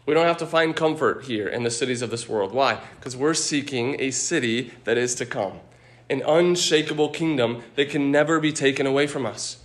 We 0.06 0.14
don't 0.14 0.24
have 0.24 0.38
to 0.38 0.46
find 0.46 0.74
comfort 0.74 1.24
here 1.24 1.46
in 1.46 1.62
the 1.62 1.70
cities 1.70 2.00
of 2.00 2.08
this 2.08 2.26
world. 2.26 2.54
Why? 2.54 2.80
Because 2.98 3.18
we're 3.18 3.34
seeking 3.34 4.00
a 4.00 4.12
city 4.12 4.72
that 4.84 4.96
is 4.96 5.14
to 5.16 5.26
come 5.26 5.60
an 6.08 6.22
unshakable 6.26 7.10
kingdom 7.10 7.64
that 7.74 7.90
can 7.90 8.10
never 8.10 8.40
be 8.40 8.50
taken 8.50 8.86
away 8.86 9.06
from 9.06 9.26
us. 9.26 9.58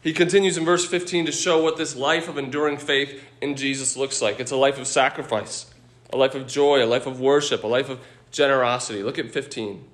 He 0.00 0.14
continues 0.14 0.56
in 0.56 0.64
verse 0.64 0.86
15 0.86 1.26
to 1.26 1.32
show 1.32 1.62
what 1.62 1.76
this 1.76 1.94
life 1.94 2.26
of 2.26 2.38
enduring 2.38 2.78
faith 2.78 3.22
in 3.42 3.54
Jesus 3.54 3.98
looks 3.98 4.22
like. 4.22 4.40
It's 4.40 4.50
a 4.50 4.56
life 4.56 4.78
of 4.78 4.86
sacrifice, 4.86 5.69
a 6.12 6.16
life 6.16 6.34
of 6.34 6.46
joy, 6.46 6.84
a 6.84 6.86
life 6.86 7.06
of 7.06 7.20
worship, 7.20 7.64
a 7.64 7.66
life 7.66 7.88
of 7.88 8.00
generosity. 8.30 9.02
Look 9.02 9.18
at 9.18 9.30
15. 9.30 9.84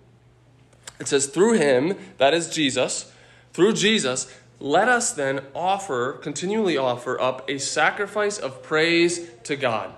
It 0.99 1.09
says, 1.09 1.27
Through 1.27 1.55
him, 1.55 1.97
that 2.19 2.35
is 2.35 2.49
Jesus, 2.49 3.13
through 3.53 3.75
Jesus, 3.75 4.33
let 4.59 4.89
us 4.89 5.13
then 5.13 5.41
offer, 5.55 6.13
continually 6.15 6.77
offer 6.77 7.21
up 7.21 7.49
a 7.49 7.59
sacrifice 7.59 8.39
of 8.39 8.63
praise 8.63 9.31
to 9.45 9.57
God. 9.57 9.95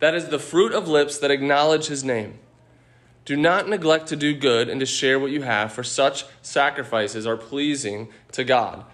That 0.00 0.14
is 0.14 0.28
the 0.28 0.38
fruit 0.38 0.72
of 0.72 0.88
lips 0.88 1.18
that 1.18 1.30
acknowledge 1.30 1.86
his 1.86 2.02
name. 2.02 2.38
Do 3.24 3.36
not 3.36 3.68
neglect 3.68 4.08
to 4.08 4.16
do 4.16 4.34
good 4.34 4.68
and 4.68 4.80
to 4.80 4.86
share 4.86 5.20
what 5.20 5.30
you 5.30 5.42
have, 5.42 5.72
for 5.72 5.84
such 5.84 6.24
sacrifices 6.42 7.24
are 7.24 7.36
pleasing 7.36 8.08
to 8.32 8.42
God. 8.42 8.84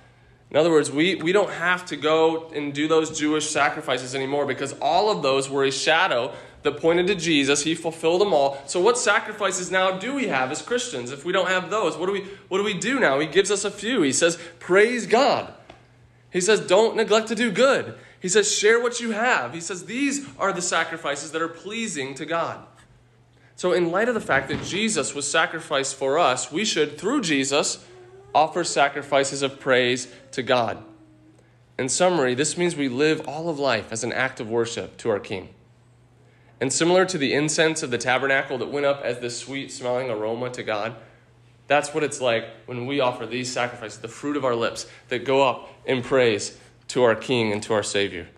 In 0.50 0.56
other 0.56 0.70
words, 0.70 0.90
we, 0.90 1.14
we 1.14 1.32
don't 1.32 1.50
have 1.50 1.86
to 1.86 1.96
go 1.96 2.48
and 2.48 2.74
do 2.74 2.88
those 2.88 3.18
Jewish 3.18 3.48
sacrifices 3.48 4.14
anymore 4.14 4.46
because 4.46 4.74
all 4.80 5.10
of 5.10 5.22
those 5.22 5.48
were 5.48 5.64
a 5.64 5.72
shadow 5.72 6.34
that 6.62 6.80
pointed 6.80 7.06
to 7.06 7.14
Jesus. 7.14 7.62
He 7.62 7.74
fulfilled 7.74 8.20
them 8.20 8.32
all. 8.32 8.60
So, 8.66 8.80
what 8.80 8.98
sacrifices 8.98 9.70
now 9.70 9.98
do 9.98 10.14
we 10.14 10.28
have 10.28 10.50
as 10.50 10.62
Christians 10.62 11.10
if 11.10 11.24
we 11.24 11.32
don't 11.32 11.48
have 11.48 11.70
those? 11.70 11.96
What 11.96 12.06
do 12.06 12.12
we, 12.12 12.22
what 12.48 12.58
do, 12.58 12.64
we 12.64 12.74
do 12.74 12.98
now? 12.98 13.18
He 13.18 13.26
gives 13.26 13.50
us 13.50 13.64
a 13.64 13.70
few. 13.70 14.02
He 14.02 14.12
says, 14.12 14.38
Praise 14.58 15.06
God. 15.06 15.52
He 16.30 16.40
says, 16.40 16.60
Don't 16.60 16.96
neglect 16.96 17.28
to 17.28 17.34
do 17.34 17.50
good. 17.50 17.94
He 18.20 18.28
says, 18.28 18.52
Share 18.52 18.80
what 18.80 19.00
you 19.00 19.12
have. 19.12 19.54
He 19.54 19.60
says, 19.60 19.84
These 19.84 20.26
are 20.38 20.52
the 20.52 20.62
sacrifices 20.62 21.30
that 21.32 21.42
are 21.42 21.48
pleasing 21.48 22.14
to 22.14 22.26
God. 22.26 22.66
So, 23.56 23.72
in 23.72 23.90
light 23.90 24.08
of 24.08 24.14
the 24.14 24.20
fact 24.20 24.48
that 24.48 24.62
Jesus 24.62 25.14
was 25.14 25.30
sacrificed 25.30 25.96
for 25.96 26.18
us, 26.18 26.52
we 26.52 26.64
should, 26.64 26.98
through 26.98 27.22
Jesus, 27.22 27.84
offer 28.34 28.62
sacrifices 28.64 29.42
of 29.42 29.58
praise 29.58 30.08
to 30.32 30.42
God. 30.42 30.82
In 31.78 31.88
summary, 31.88 32.34
this 32.34 32.58
means 32.58 32.74
we 32.74 32.88
live 32.88 33.26
all 33.26 33.48
of 33.48 33.58
life 33.58 33.92
as 33.92 34.02
an 34.02 34.12
act 34.12 34.40
of 34.40 34.50
worship 34.50 34.96
to 34.98 35.10
our 35.10 35.20
King. 35.20 35.48
And 36.60 36.72
similar 36.72 37.04
to 37.06 37.18
the 37.18 37.34
incense 37.34 37.82
of 37.82 37.90
the 37.90 37.98
tabernacle 37.98 38.58
that 38.58 38.70
went 38.70 38.86
up 38.86 39.02
as 39.02 39.20
the 39.20 39.30
sweet 39.30 39.70
smelling 39.70 40.10
aroma 40.10 40.50
to 40.50 40.62
God, 40.62 40.96
that's 41.68 41.94
what 41.94 42.02
it's 42.02 42.20
like 42.20 42.46
when 42.66 42.86
we 42.86 42.98
offer 42.98 43.26
these 43.26 43.52
sacrifices, 43.52 43.98
the 43.98 44.08
fruit 44.08 44.36
of 44.36 44.44
our 44.44 44.56
lips 44.56 44.86
that 45.08 45.24
go 45.24 45.46
up 45.46 45.70
in 45.84 46.02
praise 46.02 46.58
to 46.88 47.04
our 47.04 47.14
King 47.14 47.52
and 47.52 47.62
to 47.64 47.74
our 47.74 47.82
Savior. 47.82 48.28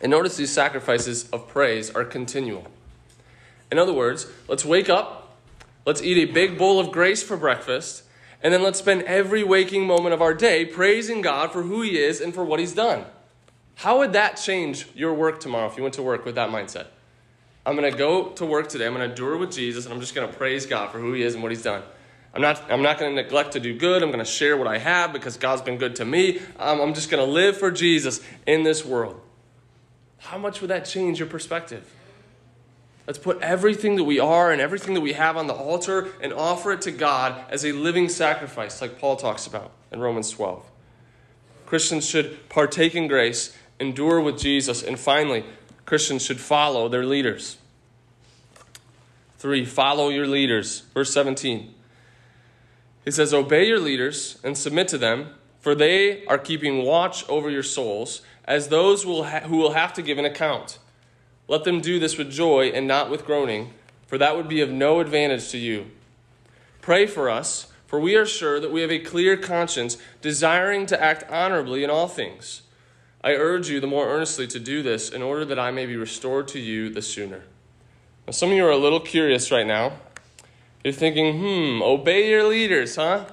And 0.00 0.10
notice 0.10 0.36
these 0.36 0.52
sacrifices 0.52 1.28
of 1.30 1.48
praise 1.48 1.90
are 1.90 2.04
continual. 2.04 2.66
In 3.70 3.78
other 3.78 3.92
words, 3.92 4.26
let's 4.48 4.64
wake 4.64 4.88
up, 4.88 5.36
let's 5.84 6.02
eat 6.02 6.18
a 6.18 6.32
big 6.32 6.56
bowl 6.56 6.78
of 6.78 6.92
grace 6.92 7.22
for 7.22 7.36
breakfast, 7.36 8.04
and 8.42 8.52
then 8.52 8.62
let's 8.62 8.78
spend 8.78 9.02
every 9.02 9.44
waking 9.44 9.86
moment 9.86 10.14
of 10.14 10.22
our 10.22 10.34
day 10.34 10.64
praising 10.64 11.20
God 11.20 11.52
for 11.52 11.62
who 11.62 11.82
He 11.82 11.98
is 11.98 12.20
and 12.20 12.34
for 12.34 12.44
what 12.44 12.60
He's 12.60 12.74
done. 12.74 13.04
How 13.76 13.98
would 13.98 14.12
that 14.12 14.34
change 14.34 14.86
your 14.94 15.14
work 15.14 15.40
tomorrow 15.40 15.66
if 15.66 15.76
you 15.76 15.82
went 15.82 15.94
to 15.94 16.02
work 16.02 16.24
with 16.24 16.34
that 16.34 16.50
mindset? 16.50 16.86
I'm 17.64 17.76
going 17.76 17.90
to 17.90 17.96
go 17.96 18.30
to 18.30 18.44
work 18.44 18.68
today, 18.68 18.86
I'm 18.86 18.92
going 18.92 19.04
to 19.04 19.10
endure 19.10 19.36
with 19.36 19.52
Jesus, 19.52 19.84
and 19.84 19.94
I'm 19.94 20.00
just 20.00 20.14
going 20.14 20.28
to 20.28 20.36
praise 20.36 20.66
God 20.66 20.90
for 20.90 20.98
who 20.98 21.12
He 21.12 21.22
is 21.22 21.34
and 21.34 21.42
what 21.42 21.52
He's 21.52 21.62
done. 21.62 21.82
I'm 22.34 22.40
not, 22.40 22.62
I'm 22.70 22.82
not 22.82 22.98
going 22.98 23.14
to 23.14 23.22
neglect 23.22 23.52
to 23.52 23.60
do 23.60 23.76
good. 23.76 24.02
I'm 24.02 24.10
going 24.10 24.24
to 24.24 24.30
share 24.30 24.56
what 24.56 24.66
I 24.66 24.78
have 24.78 25.12
because 25.12 25.36
God's 25.36 25.62
been 25.62 25.76
good 25.76 25.96
to 25.96 26.04
me. 26.04 26.38
Um, 26.58 26.80
I'm 26.80 26.94
just 26.94 27.10
going 27.10 27.24
to 27.24 27.30
live 27.30 27.58
for 27.58 27.70
Jesus 27.70 28.20
in 28.46 28.62
this 28.62 28.84
world. 28.84 29.20
How 30.18 30.38
much 30.38 30.60
would 30.60 30.70
that 30.70 30.86
change 30.86 31.18
your 31.18 31.28
perspective? 31.28 31.84
Let's 33.06 33.18
put 33.18 33.42
everything 33.42 33.96
that 33.96 34.04
we 34.04 34.20
are 34.20 34.52
and 34.52 34.60
everything 34.60 34.94
that 34.94 35.00
we 35.00 35.12
have 35.12 35.36
on 35.36 35.46
the 35.46 35.54
altar 35.54 36.08
and 36.20 36.32
offer 36.32 36.72
it 36.72 36.82
to 36.82 36.92
God 36.92 37.44
as 37.50 37.64
a 37.64 37.72
living 37.72 38.08
sacrifice, 38.08 38.80
like 38.80 38.98
Paul 38.98 39.16
talks 39.16 39.46
about 39.46 39.72
in 39.90 40.00
Romans 40.00 40.30
12. 40.30 40.64
Christians 41.66 42.08
should 42.08 42.48
partake 42.48 42.94
in 42.94 43.08
grace, 43.08 43.56
endure 43.80 44.20
with 44.20 44.38
Jesus, 44.38 44.82
and 44.82 44.98
finally, 44.98 45.44
Christians 45.92 46.24
should 46.24 46.40
follow 46.40 46.88
their 46.88 47.04
leaders. 47.04 47.58
Three, 49.36 49.66
follow 49.66 50.08
your 50.08 50.26
leaders. 50.26 50.84
Verse 50.94 51.12
17. 51.12 51.74
He 53.04 53.10
says, 53.10 53.34
Obey 53.34 53.66
your 53.66 53.78
leaders 53.78 54.38
and 54.42 54.56
submit 54.56 54.88
to 54.88 54.96
them, 54.96 55.34
for 55.60 55.74
they 55.74 56.24
are 56.24 56.38
keeping 56.38 56.82
watch 56.82 57.28
over 57.28 57.50
your 57.50 57.62
souls, 57.62 58.22
as 58.46 58.68
those 58.68 59.02
who 59.02 59.10
will 59.10 59.72
have 59.72 59.92
to 59.92 60.00
give 60.00 60.16
an 60.16 60.24
account. 60.24 60.78
Let 61.46 61.64
them 61.64 61.82
do 61.82 61.98
this 61.98 62.16
with 62.16 62.30
joy 62.30 62.68
and 62.68 62.88
not 62.88 63.10
with 63.10 63.26
groaning, 63.26 63.74
for 64.06 64.16
that 64.16 64.34
would 64.34 64.48
be 64.48 64.62
of 64.62 64.70
no 64.70 65.00
advantage 65.00 65.50
to 65.50 65.58
you. 65.58 65.90
Pray 66.80 67.06
for 67.06 67.28
us, 67.28 67.70
for 67.86 68.00
we 68.00 68.16
are 68.16 68.24
sure 68.24 68.58
that 68.60 68.72
we 68.72 68.80
have 68.80 68.90
a 68.90 68.98
clear 68.98 69.36
conscience, 69.36 69.98
desiring 70.22 70.86
to 70.86 70.98
act 70.98 71.30
honorably 71.30 71.84
in 71.84 71.90
all 71.90 72.08
things. 72.08 72.62
I 73.24 73.34
urge 73.34 73.68
you 73.68 73.78
the 73.80 73.86
more 73.86 74.08
earnestly 74.08 74.46
to 74.48 74.58
do 74.58 74.82
this 74.82 75.08
in 75.08 75.22
order 75.22 75.44
that 75.44 75.58
I 75.58 75.70
may 75.70 75.86
be 75.86 75.96
restored 75.96 76.48
to 76.48 76.58
you 76.58 76.90
the 76.90 77.02
sooner. 77.02 77.42
Now, 78.26 78.32
some 78.32 78.50
of 78.50 78.56
you 78.56 78.66
are 78.66 78.70
a 78.70 78.76
little 78.76 79.00
curious 79.00 79.50
right 79.50 79.66
now. 79.66 79.92
You're 80.82 80.92
thinking, 80.92 81.38
hmm, 81.38 81.82
obey 81.82 82.28
your 82.28 82.44
leaders, 82.48 82.96
huh? 82.96 83.26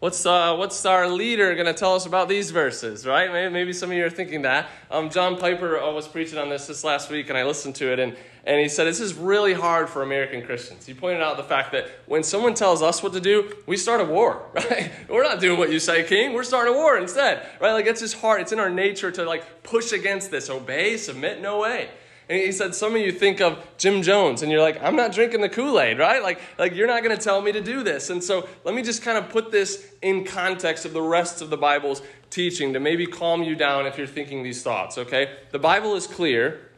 What's, 0.00 0.24
uh, 0.24 0.56
what's 0.56 0.86
our 0.86 1.10
leader 1.10 1.52
going 1.52 1.66
to 1.66 1.74
tell 1.74 1.94
us 1.94 2.06
about 2.06 2.26
these 2.26 2.52
verses, 2.52 3.04
right? 3.04 3.30
Maybe, 3.30 3.52
maybe 3.52 3.72
some 3.74 3.90
of 3.90 3.98
you 3.98 4.06
are 4.06 4.08
thinking 4.08 4.40
that. 4.42 4.70
Um, 4.90 5.10
John 5.10 5.36
Piper 5.36 5.78
uh, 5.78 5.92
was 5.92 6.08
preaching 6.08 6.38
on 6.38 6.48
this 6.48 6.66
this 6.66 6.82
last 6.84 7.10
week, 7.10 7.28
and 7.28 7.36
I 7.36 7.44
listened 7.44 7.74
to 7.74 7.92
it, 7.92 7.98
and, 7.98 8.16
and 8.44 8.58
he 8.58 8.70
said 8.70 8.84
this 8.84 8.98
is 8.98 9.12
really 9.12 9.52
hard 9.52 9.90
for 9.90 10.02
American 10.02 10.40
Christians. 10.40 10.86
He 10.86 10.94
pointed 10.94 11.20
out 11.20 11.36
the 11.36 11.42
fact 11.42 11.72
that 11.72 11.90
when 12.06 12.22
someone 12.22 12.54
tells 12.54 12.80
us 12.80 13.02
what 13.02 13.12
to 13.12 13.20
do, 13.20 13.54
we 13.66 13.76
start 13.76 14.00
a 14.00 14.04
war, 14.04 14.46
right? 14.54 14.90
We're 15.06 15.22
not 15.22 15.38
doing 15.38 15.58
what 15.58 15.70
you 15.70 15.78
say, 15.78 16.02
King. 16.04 16.32
We're 16.32 16.44
starting 16.44 16.72
a 16.72 16.76
war 16.78 16.96
instead, 16.96 17.46
right? 17.60 17.74
Like 17.74 17.84
it's 17.84 18.00
just 18.00 18.16
hard. 18.16 18.40
It's 18.40 18.52
in 18.52 18.58
our 18.58 18.70
nature 18.70 19.10
to 19.10 19.24
like 19.24 19.62
push 19.64 19.92
against 19.92 20.30
this. 20.30 20.48
Obey, 20.48 20.96
submit, 20.96 21.42
no 21.42 21.58
way. 21.58 21.90
And 22.30 22.38
he 22.38 22.52
said, 22.52 22.76
some 22.76 22.94
of 22.94 23.00
you 23.00 23.10
think 23.10 23.40
of 23.40 23.58
Jim 23.76 24.02
Jones 24.02 24.42
and 24.42 24.52
you're 24.52 24.62
like, 24.62 24.80
I'm 24.80 24.94
not 24.94 25.10
drinking 25.10 25.40
the 25.40 25.48
Kool-Aid, 25.48 25.98
right? 25.98 26.22
Like, 26.22 26.40
like 26.60 26.76
you're 26.76 26.86
not 26.86 27.02
going 27.02 27.14
to 27.14 27.20
tell 27.20 27.42
me 27.42 27.50
to 27.50 27.60
do 27.60 27.82
this. 27.82 28.08
And 28.08 28.22
so 28.22 28.48
let 28.62 28.72
me 28.72 28.82
just 28.82 29.02
kind 29.02 29.18
of 29.18 29.30
put 29.30 29.50
this 29.50 29.92
in 30.00 30.24
context 30.24 30.84
of 30.84 30.92
the 30.92 31.02
rest 31.02 31.42
of 31.42 31.50
the 31.50 31.56
Bible's 31.56 32.02
teaching 32.30 32.72
to 32.74 32.78
maybe 32.78 33.04
calm 33.04 33.42
you 33.42 33.56
down 33.56 33.84
if 33.84 33.98
you're 33.98 34.06
thinking 34.06 34.44
these 34.44 34.62
thoughts, 34.62 34.96
okay? 34.96 35.38
The 35.50 35.58
Bible 35.58 35.96
is 35.96 36.06
clear 36.06 36.70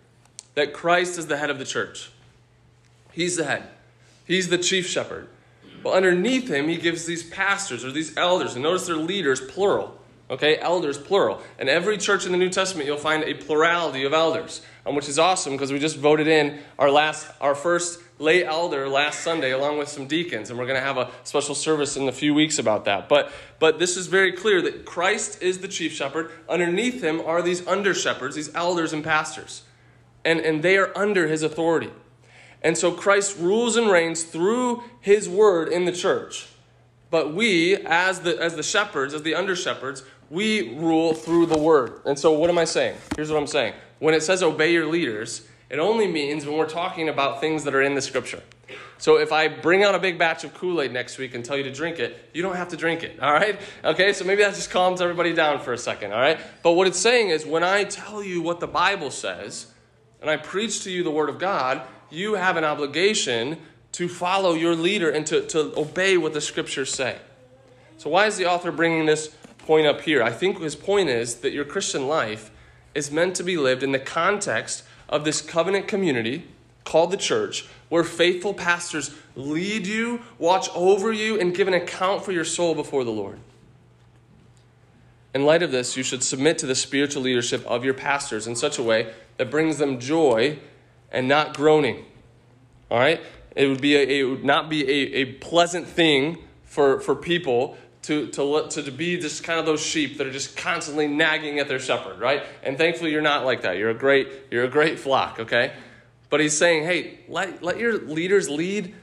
that 0.54 0.72
Christ 0.72 1.18
is 1.18 1.26
the 1.26 1.36
head 1.36 1.50
of 1.50 1.58
the 1.58 1.66
church. 1.66 2.10
He's 3.12 3.36
the 3.36 3.44
head. 3.44 3.68
He's 4.26 4.48
the 4.48 4.56
chief 4.56 4.86
shepherd. 4.86 5.28
Well, 5.84 5.92
underneath 5.92 6.48
him, 6.48 6.68
he 6.68 6.78
gives 6.78 7.04
these 7.04 7.28
pastors 7.28 7.84
or 7.84 7.92
these 7.92 8.16
elders, 8.16 8.54
and 8.54 8.62
notice 8.62 8.86
they're 8.86 8.96
leaders, 8.96 9.42
plural. 9.42 9.98
Okay, 10.32 10.56
elders, 10.56 10.96
plural. 10.96 11.42
And 11.58 11.68
every 11.68 11.98
church 11.98 12.24
in 12.24 12.32
the 12.32 12.38
New 12.38 12.48
Testament, 12.48 12.86
you'll 12.86 12.96
find 12.96 13.22
a 13.22 13.34
plurality 13.34 14.04
of 14.04 14.14
elders, 14.14 14.62
um, 14.86 14.94
which 14.94 15.06
is 15.06 15.18
awesome 15.18 15.52
because 15.52 15.70
we 15.70 15.78
just 15.78 15.98
voted 15.98 16.26
in 16.26 16.58
our 16.78 16.90
last, 16.90 17.30
our 17.38 17.54
first 17.54 18.00
lay 18.18 18.42
elder 18.42 18.88
last 18.88 19.20
Sunday, 19.20 19.50
along 19.50 19.76
with 19.76 19.88
some 19.90 20.06
deacons, 20.06 20.48
and 20.48 20.58
we're 20.58 20.64
going 20.64 20.80
to 20.80 20.86
have 20.86 20.96
a 20.96 21.10
special 21.24 21.54
service 21.54 21.98
in 21.98 22.08
a 22.08 22.12
few 22.12 22.32
weeks 22.32 22.58
about 22.58 22.86
that. 22.86 23.10
But, 23.10 23.30
but 23.58 23.78
this 23.78 23.98
is 23.98 24.06
very 24.06 24.32
clear 24.32 24.62
that 24.62 24.86
Christ 24.86 25.42
is 25.42 25.58
the 25.58 25.68
chief 25.68 25.92
shepherd. 25.92 26.30
Underneath 26.48 27.04
him 27.04 27.20
are 27.20 27.42
these 27.42 27.66
under 27.66 27.92
shepherds, 27.92 28.34
these 28.34 28.54
elders 28.54 28.94
and 28.94 29.04
pastors, 29.04 29.64
and, 30.24 30.40
and 30.40 30.62
they 30.62 30.78
are 30.78 30.96
under 30.96 31.28
his 31.28 31.42
authority. 31.42 31.90
And 32.62 32.78
so 32.78 32.90
Christ 32.90 33.36
rules 33.38 33.76
and 33.76 33.90
reigns 33.90 34.22
through 34.22 34.82
his 34.98 35.28
word 35.28 35.68
in 35.68 35.84
the 35.84 35.92
church. 35.92 36.46
But 37.10 37.34
we, 37.34 37.76
as 37.76 38.20
the, 38.20 38.40
as 38.40 38.56
the 38.56 38.62
shepherds, 38.62 39.12
as 39.12 39.22
the 39.22 39.34
under 39.34 39.54
shepherds, 39.54 40.02
we 40.32 40.74
rule 40.76 41.12
through 41.12 41.44
the 41.44 41.58
word. 41.58 42.00
And 42.06 42.18
so, 42.18 42.32
what 42.32 42.48
am 42.48 42.56
I 42.56 42.64
saying? 42.64 42.96
Here's 43.14 43.30
what 43.30 43.38
I'm 43.38 43.46
saying. 43.46 43.74
When 43.98 44.14
it 44.14 44.22
says 44.22 44.42
obey 44.42 44.72
your 44.72 44.86
leaders, 44.86 45.46
it 45.68 45.78
only 45.78 46.06
means 46.06 46.46
when 46.46 46.56
we're 46.56 46.68
talking 46.68 47.10
about 47.10 47.40
things 47.40 47.64
that 47.64 47.74
are 47.74 47.82
in 47.82 47.94
the 47.94 48.00
scripture. 48.00 48.42
So 48.96 49.18
if 49.18 49.30
I 49.30 49.48
bring 49.48 49.84
out 49.84 49.94
a 49.94 49.98
big 49.98 50.18
batch 50.18 50.44
of 50.44 50.54
Kool 50.54 50.80
Aid 50.80 50.92
next 50.92 51.18
week 51.18 51.34
and 51.34 51.44
tell 51.44 51.56
you 51.56 51.64
to 51.64 51.72
drink 51.72 51.98
it, 51.98 52.30
you 52.32 52.40
don't 52.40 52.56
have 52.56 52.68
to 52.68 52.76
drink 52.76 53.02
it, 53.02 53.20
all 53.20 53.32
right? 53.32 53.60
Okay, 53.84 54.12
so 54.12 54.24
maybe 54.24 54.42
that 54.42 54.54
just 54.54 54.70
calms 54.70 55.00
everybody 55.00 55.34
down 55.34 55.60
for 55.60 55.72
a 55.72 55.78
second, 55.78 56.12
all 56.12 56.20
right? 56.20 56.38
But 56.62 56.72
what 56.72 56.86
it's 56.86 56.98
saying 56.98 57.30
is 57.30 57.44
when 57.44 57.64
I 57.64 57.84
tell 57.84 58.22
you 58.22 58.40
what 58.40 58.60
the 58.60 58.68
Bible 58.68 59.10
says 59.10 59.66
and 60.20 60.30
I 60.30 60.36
preach 60.36 60.84
to 60.84 60.90
you 60.90 61.02
the 61.02 61.10
Word 61.10 61.28
of 61.28 61.38
God, 61.38 61.82
you 62.10 62.34
have 62.34 62.56
an 62.56 62.64
obligation 62.64 63.58
to 63.92 64.08
follow 64.08 64.54
your 64.54 64.76
leader 64.76 65.10
and 65.10 65.26
to, 65.26 65.46
to 65.48 65.76
obey 65.76 66.16
what 66.16 66.32
the 66.32 66.40
scriptures 66.40 66.94
say. 66.94 67.18
So, 67.98 68.08
why 68.08 68.26
is 68.26 68.36
the 68.36 68.46
author 68.46 68.72
bringing 68.72 69.06
this 69.06 69.34
point 69.66 69.86
up 69.86 70.02
here. 70.02 70.22
I 70.22 70.30
think 70.30 70.60
his 70.60 70.76
point 70.76 71.08
is 71.08 71.36
that 71.36 71.52
your 71.52 71.64
Christian 71.64 72.06
life 72.08 72.50
is 72.94 73.10
meant 73.10 73.36
to 73.36 73.42
be 73.42 73.56
lived 73.56 73.82
in 73.82 73.92
the 73.92 73.98
context 73.98 74.84
of 75.08 75.24
this 75.24 75.40
covenant 75.40 75.88
community 75.88 76.44
called 76.84 77.10
the 77.10 77.16
church, 77.16 77.66
where 77.88 78.04
faithful 78.04 78.54
pastors 78.54 79.14
lead 79.36 79.86
you, 79.86 80.20
watch 80.38 80.68
over 80.74 81.12
you, 81.12 81.38
and 81.38 81.54
give 81.54 81.68
an 81.68 81.74
account 81.74 82.24
for 82.24 82.32
your 82.32 82.44
soul 82.44 82.74
before 82.74 83.04
the 83.04 83.10
Lord. 83.10 83.38
In 85.34 85.44
light 85.46 85.62
of 85.62 85.70
this, 85.70 85.96
you 85.96 86.02
should 86.02 86.22
submit 86.22 86.58
to 86.58 86.66
the 86.66 86.74
spiritual 86.74 87.22
leadership 87.22 87.64
of 87.66 87.84
your 87.84 87.94
pastors 87.94 88.46
in 88.46 88.56
such 88.56 88.78
a 88.78 88.82
way 88.82 89.12
that 89.38 89.50
brings 89.50 89.78
them 89.78 89.98
joy 89.98 90.58
and 91.10 91.28
not 91.28 91.56
groaning. 91.56 92.04
All 92.90 92.98
right? 92.98 93.20
It 93.56 93.66
would, 93.66 93.80
be 93.80 93.96
a, 93.96 94.02
it 94.02 94.24
would 94.24 94.44
not 94.44 94.68
be 94.68 94.82
a, 94.82 95.20
a 95.20 95.24
pleasant 95.34 95.86
thing 95.86 96.38
for, 96.64 97.00
for 97.00 97.14
people 97.14 97.76
to, 98.02 98.26
to, 98.28 98.68
to, 98.68 98.90
be 98.90 99.16
just 99.18 99.44
kind 99.44 99.60
of 99.60 99.66
those 99.66 99.80
sheep 99.80 100.18
that 100.18 100.26
are 100.26 100.32
just 100.32 100.56
constantly 100.56 101.06
nagging 101.06 101.58
at 101.60 101.68
their 101.68 101.78
shepherd, 101.78 102.18
right? 102.18 102.42
And 102.62 102.76
thankfully, 102.76 103.12
you're 103.12 103.22
not 103.22 103.44
like 103.44 103.62
that. 103.62 103.76
You're 103.78 103.90
a 103.90 103.94
great, 103.94 104.28
you're 104.50 104.64
a 104.64 104.68
great 104.68 104.98
flock, 104.98 105.38
okay? 105.38 105.72
But 106.28 106.40
he's 106.40 106.56
saying, 106.56 106.84
hey, 106.84 107.20
let, 107.28 107.62
let 107.62 107.78
your 107.78 107.98
leaders 107.98 108.48
lead 108.48 108.94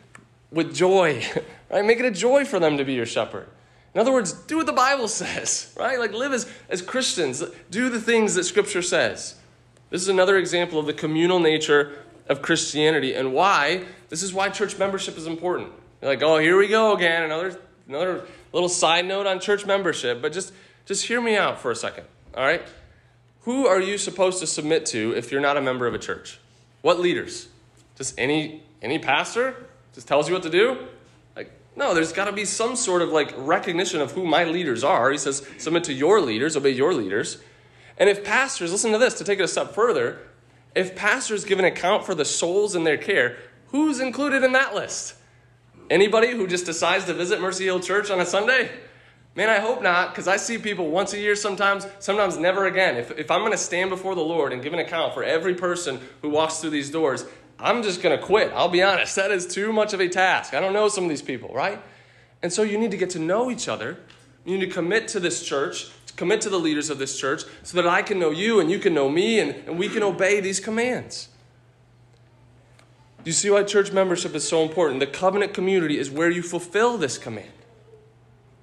with 0.51 0.75
joy, 0.75 1.23
right? 1.71 1.85
Make 1.85 1.99
it 1.99 2.05
a 2.05 2.11
joy 2.11 2.43
for 2.43 2.59
them 2.59 2.77
to 2.77 2.83
be 2.83 2.93
your 2.93 3.05
shepherd. 3.05 3.47
In 3.93 4.01
other 4.01 4.11
words, 4.11 4.33
do 4.33 4.57
what 4.57 4.65
the 4.65 4.73
Bible 4.73 5.07
says, 5.09 5.73
right? 5.77 5.97
Like 5.97 6.13
live 6.13 6.33
as, 6.33 6.51
as 6.69 6.81
Christians, 6.81 7.43
do 7.71 7.89
the 7.89 8.01
things 8.01 8.35
that 8.35 8.43
Scripture 8.43 8.81
says. 8.81 9.35
This 9.89 10.01
is 10.01 10.09
another 10.09 10.37
example 10.37 10.77
of 10.77 10.85
the 10.85 10.93
communal 10.93 11.39
nature 11.39 12.03
of 12.27 12.41
Christianity 12.43 13.15
and 13.15 13.33
why 13.33 13.85
this 14.09 14.23
is 14.23 14.33
why 14.33 14.49
church 14.49 14.77
membership 14.77 15.17
is 15.17 15.25
important. 15.25 15.71
You're 16.01 16.11
like, 16.11 16.21
oh, 16.21 16.37
here 16.37 16.57
we 16.57 16.67
go 16.67 16.95
again, 16.95 17.23
another 17.23 17.59
another 17.87 18.25
little 18.51 18.69
side 18.69 19.05
note 19.05 19.27
on 19.27 19.39
church 19.39 19.65
membership, 19.65 20.21
but 20.21 20.33
just, 20.33 20.53
just 20.85 21.05
hear 21.05 21.21
me 21.21 21.35
out 21.35 21.59
for 21.59 21.71
a 21.71 21.75
second, 21.75 22.05
all 22.35 22.45
right? 22.45 22.63
Who 23.41 23.67
are 23.67 23.79
you 23.79 23.97
supposed 23.97 24.39
to 24.39 24.47
submit 24.47 24.85
to 24.87 25.15
if 25.15 25.31
you're 25.31 25.41
not 25.41 25.57
a 25.57 25.61
member 25.61 25.87
of 25.87 25.93
a 25.93 25.99
church? 25.99 26.39
What 26.81 26.99
leaders? 26.99 27.47
Just 27.95 28.15
any, 28.17 28.63
any 28.81 28.99
pastor 28.99 29.55
just 29.93 30.07
tells 30.07 30.27
you 30.27 30.33
what 30.33 30.43
to 30.43 30.49
do? 30.49 30.87
Like, 31.35 31.51
no, 31.75 31.93
there's 31.93 32.13
got 32.13 32.25
to 32.25 32.31
be 32.31 32.45
some 32.45 32.75
sort 32.75 33.01
of 33.01 33.09
like 33.09 33.33
recognition 33.37 34.01
of 34.01 34.11
who 34.11 34.25
my 34.25 34.43
leaders 34.43 34.83
are. 34.83 35.11
He 35.11 35.17
says, 35.17 35.47
submit 35.57 35.85
to 35.85 35.93
your 35.93 36.21
leaders, 36.21 36.55
obey 36.55 36.71
your 36.71 36.93
leaders. 36.93 37.39
And 37.97 38.09
if 38.09 38.23
pastors, 38.23 38.71
listen 38.71 38.91
to 38.91 38.97
this, 38.97 39.15
to 39.15 39.23
take 39.23 39.39
it 39.39 39.43
a 39.43 39.47
step 39.47 39.73
further, 39.73 40.19
if 40.75 40.95
pastors 40.95 41.43
give 41.43 41.59
an 41.59 41.65
account 41.65 42.05
for 42.05 42.15
the 42.15 42.25
souls 42.25 42.75
in 42.75 42.83
their 42.83 42.97
care, 42.97 43.37
who's 43.67 43.99
included 43.99 44.43
in 44.43 44.53
that 44.53 44.73
list? 44.73 45.15
Anybody 45.89 46.31
who 46.31 46.45
just 46.45 46.65
decides 46.65 47.05
to 47.05 47.13
visit 47.13 47.41
Mercy 47.41 47.65
Hill 47.65 47.79
Church 47.79 48.11
on 48.11 48.19
a 48.19 48.25
Sunday? 48.25 48.69
Man, 49.35 49.49
I 49.49 49.59
hope 49.59 49.81
not, 49.81 50.09
because 50.09 50.27
I 50.27 50.37
see 50.37 50.57
people 50.57 50.89
once 50.89 51.13
a 51.13 51.19
year 51.19 51.35
sometimes, 51.35 51.87
sometimes 51.99 52.37
never 52.37 52.65
again. 52.65 52.97
If, 52.97 53.11
if 53.17 53.31
I'm 53.31 53.39
going 53.39 53.51
to 53.51 53.57
stand 53.57 53.89
before 53.89 54.13
the 54.13 54.21
Lord 54.21 54.53
and 54.53 54.61
give 54.61 54.73
an 54.73 54.79
account 54.79 55.13
for 55.13 55.23
every 55.23 55.55
person 55.55 55.99
who 56.21 56.29
walks 56.29 56.59
through 56.59 56.71
these 56.71 56.91
doors, 56.91 57.25
I'm 57.57 57.81
just 57.81 58.01
going 58.01 58.17
to 58.17 58.23
quit. 58.23 58.51
I'll 58.53 58.69
be 58.69 58.83
honest. 58.83 59.15
That 59.15 59.31
is 59.31 59.47
too 59.47 59.73
much 59.73 59.93
of 59.93 59.99
a 59.99 60.09
task. 60.09 60.53
I 60.53 60.59
don't 60.59 60.73
know 60.73 60.89
some 60.89 61.05
of 61.05 61.09
these 61.09 61.21
people, 61.21 61.53
right? 61.53 61.81
And 62.41 62.53
so 62.53 62.63
you 62.63 62.77
need 62.77 62.91
to 62.91 62.97
get 62.97 63.09
to 63.11 63.19
know 63.19 63.49
each 63.49 63.67
other. 63.67 63.97
You 64.45 64.57
need 64.57 64.65
to 64.65 64.71
commit 64.71 65.07
to 65.09 65.19
this 65.19 65.43
church, 65.43 65.89
to 66.05 66.13
commit 66.13 66.41
to 66.41 66.49
the 66.49 66.59
leaders 66.59 66.89
of 66.89 66.99
this 66.99 67.19
church, 67.19 67.43
so 67.63 67.81
that 67.81 67.87
I 67.87 68.01
can 68.01 68.19
know 68.19 68.31
you 68.31 68.59
and 68.59 68.69
you 68.69 68.79
can 68.79 68.93
know 68.93 69.09
me 69.09 69.39
and, 69.39 69.55
and 69.67 69.79
we 69.79 69.89
can 69.89 70.03
obey 70.03 70.39
these 70.39 70.59
commands. 70.59 71.29
Do 73.23 73.29
you 73.29 73.33
see 73.33 73.49
why 73.49 73.63
church 73.63 73.91
membership 73.91 74.33
is 74.33 74.47
so 74.47 74.63
important? 74.63 74.99
The 75.01 75.07
covenant 75.07 75.53
community 75.53 75.97
is 75.97 76.09
where 76.09 76.29
you 76.29 76.41
fulfill 76.41 76.97
this 76.97 77.17
command. 77.17 77.51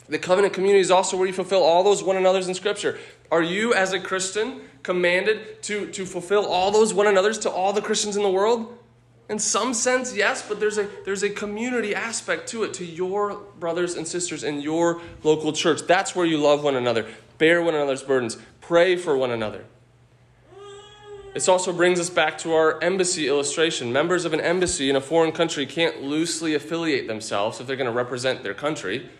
The 0.08 0.18
covenant 0.18 0.54
community 0.54 0.80
is 0.80 0.90
also 0.90 1.16
where 1.16 1.26
you 1.26 1.32
fulfill 1.32 1.62
all 1.62 1.82
those 1.82 2.02
one 2.02 2.16
another's 2.16 2.48
in 2.48 2.54
Scripture. 2.54 2.98
Are 3.30 3.42
you, 3.42 3.74
as 3.74 3.92
a 3.92 4.00
Christian, 4.00 4.60
commanded 4.82 5.62
to, 5.64 5.90
to 5.90 6.06
fulfill 6.06 6.46
all 6.46 6.70
those 6.70 6.94
one 6.94 7.06
another's 7.06 7.38
to 7.40 7.50
all 7.50 7.72
the 7.72 7.82
Christians 7.82 8.16
in 8.16 8.22
the 8.22 8.30
world? 8.30 8.78
In 9.28 9.40
some 9.40 9.74
sense, 9.74 10.14
yes, 10.14 10.46
but 10.48 10.60
there's 10.60 10.78
a, 10.78 10.88
there's 11.04 11.24
a 11.24 11.30
community 11.30 11.94
aspect 11.94 12.48
to 12.50 12.62
it, 12.62 12.72
to 12.74 12.84
your 12.84 13.40
brothers 13.58 13.94
and 13.94 14.06
sisters 14.06 14.44
in 14.44 14.60
your 14.60 15.00
local 15.24 15.52
church. 15.52 15.82
That's 15.88 16.14
where 16.14 16.24
you 16.24 16.38
love 16.38 16.62
one 16.62 16.76
another, 16.76 17.06
bear 17.38 17.60
one 17.60 17.74
another's 17.74 18.04
burdens, 18.04 18.38
pray 18.60 18.94
for 18.94 19.16
one 19.16 19.32
another. 19.32 19.64
This 21.36 21.50
also 21.50 21.70
brings 21.70 22.00
us 22.00 22.08
back 22.08 22.38
to 22.38 22.54
our 22.54 22.82
embassy 22.82 23.28
illustration. 23.28 23.92
Members 23.92 24.24
of 24.24 24.32
an 24.32 24.40
embassy 24.40 24.88
in 24.88 24.96
a 24.96 25.02
foreign 25.02 25.32
country 25.32 25.66
can't 25.66 26.02
loosely 26.02 26.54
affiliate 26.54 27.08
themselves 27.08 27.60
if 27.60 27.66
they're 27.66 27.76
going 27.76 27.90
to 27.90 27.92
represent 27.92 28.42
their 28.42 28.54
country, 28.54 29.10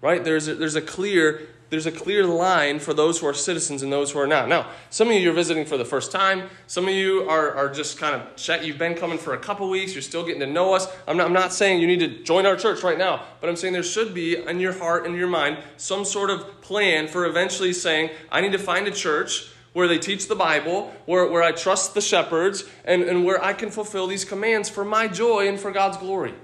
right? 0.00 0.24
There's 0.24 0.48
a, 0.48 0.56
there's 0.56 0.74
a 0.74 0.82
clear 0.82 1.46
there's 1.68 1.86
a 1.86 1.92
clear 1.92 2.24
line 2.26 2.80
for 2.80 2.92
those 2.92 3.20
who 3.20 3.28
are 3.28 3.34
citizens 3.34 3.84
and 3.84 3.92
those 3.92 4.10
who 4.10 4.18
are 4.18 4.26
not. 4.26 4.48
Now, 4.48 4.66
some 4.90 5.06
of 5.10 5.14
you 5.14 5.30
are 5.30 5.32
visiting 5.32 5.64
for 5.64 5.76
the 5.76 5.84
first 5.84 6.10
time. 6.10 6.50
Some 6.66 6.88
of 6.88 6.94
you 6.94 7.30
are, 7.30 7.54
are 7.54 7.68
just 7.68 7.98
kind 7.98 8.16
of 8.16 8.34
check. 8.34 8.64
You've 8.64 8.76
been 8.76 8.96
coming 8.96 9.18
for 9.18 9.34
a 9.34 9.38
couple 9.38 9.70
weeks. 9.70 9.94
You're 9.94 10.02
still 10.02 10.26
getting 10.26 10.40
to 10.40 10.48
know 10.48 10.74
us. 10.74 10.88
I'm 11.06 11.16
not, 11.16 11.26
I'm 11.28 11.32
not 11.32 11.52
saying 11.52 11.80
you 11.80 11.86
need 11.86 12.00
to 12.00 12.24
join 12.24 12.46
our 12.46 12.56
church 12.56 12.82
right 12.82 12.98
now, 12.98 13.22
but 13.40 13.48
I'm 13.48 13.54
saying 13.54 13.74
there 13.74 13.84
should 13.84 14.12
be 14.12 14.36
in 14.36 14.58
your 14.58 14.76
heart 14.76 15.06
and 15.06 15.14
your 15.14 15.28
mind 15.28 15.58
some 15.76 16.04
sort 16.04 16.30
of 16.30 16.60
plan 16.60 17.06
for 17.06 17.26
eventually 17.26 17.72
saying, 17.72 18.10
I 18.32 18.40
need 18.40 18.50
to 18.50 18.58
find 18.58 18.88
a 18.88 18.90
church 18.90 19.52
where 19.72 19.86
they 19.86 19.98
teach 19.98 20.26
the 20.26 20.34
Bible, 20.34 20.92
where, 21.06 21.26
where 21.26 21.42
I 21.42 21.52
trust 21.52 21.94
the 21.94 22.00
shepherds, 22.00 22.64
and, 22.84 23.02
and 23.02 23.24
where 23.24 23.42
I 23.42 23.52
can 23.52 23.70
fulfill 23.70 24.06
these 24.06 24.24
commands 24.24 24.68
for 24.68 24.84
my 24.84 25.06
joy 25.06 25.46
and 25.48 25.58
for 25.58 25.70
God's 25.70 25.96
glory. 25.96 26.34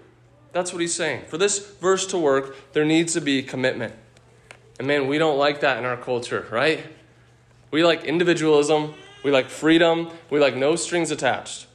That's 0.52 0.72
what 0.72 0.80
he's 0.80 0.94
saying. 0.94 1.24
For 1.26 1.36
this 1.36 1.58
verse 1.58 2.06
to 2.06 2.18
work, 2.18 2.56
there 2.72 2.84
needs 2.84 3.14
to 3.14 3.20
be 3.20 3.42
commitment. 3.42 3.94
And 4.78 4.86
man, 4.86 5.06
we 5.06 5.18
don't 5.18 5.38
like 5.38 5.60
that 5.60 5.78
in 5.78 5.84
our 5.84 5.96
culture, 5.96 6.46
right? 6.50 6.84
We 7.70 7.84
like 7.84 8.04
individualism, 8.04 8.94
we 9.24 9.30
like 9.30 9.48
freedom, 9.48 10.10
we 10.30 10.38
like 10.38 10.54
no 10.54 10.76
strings 10.76 11.10
attached. 11.10 11.66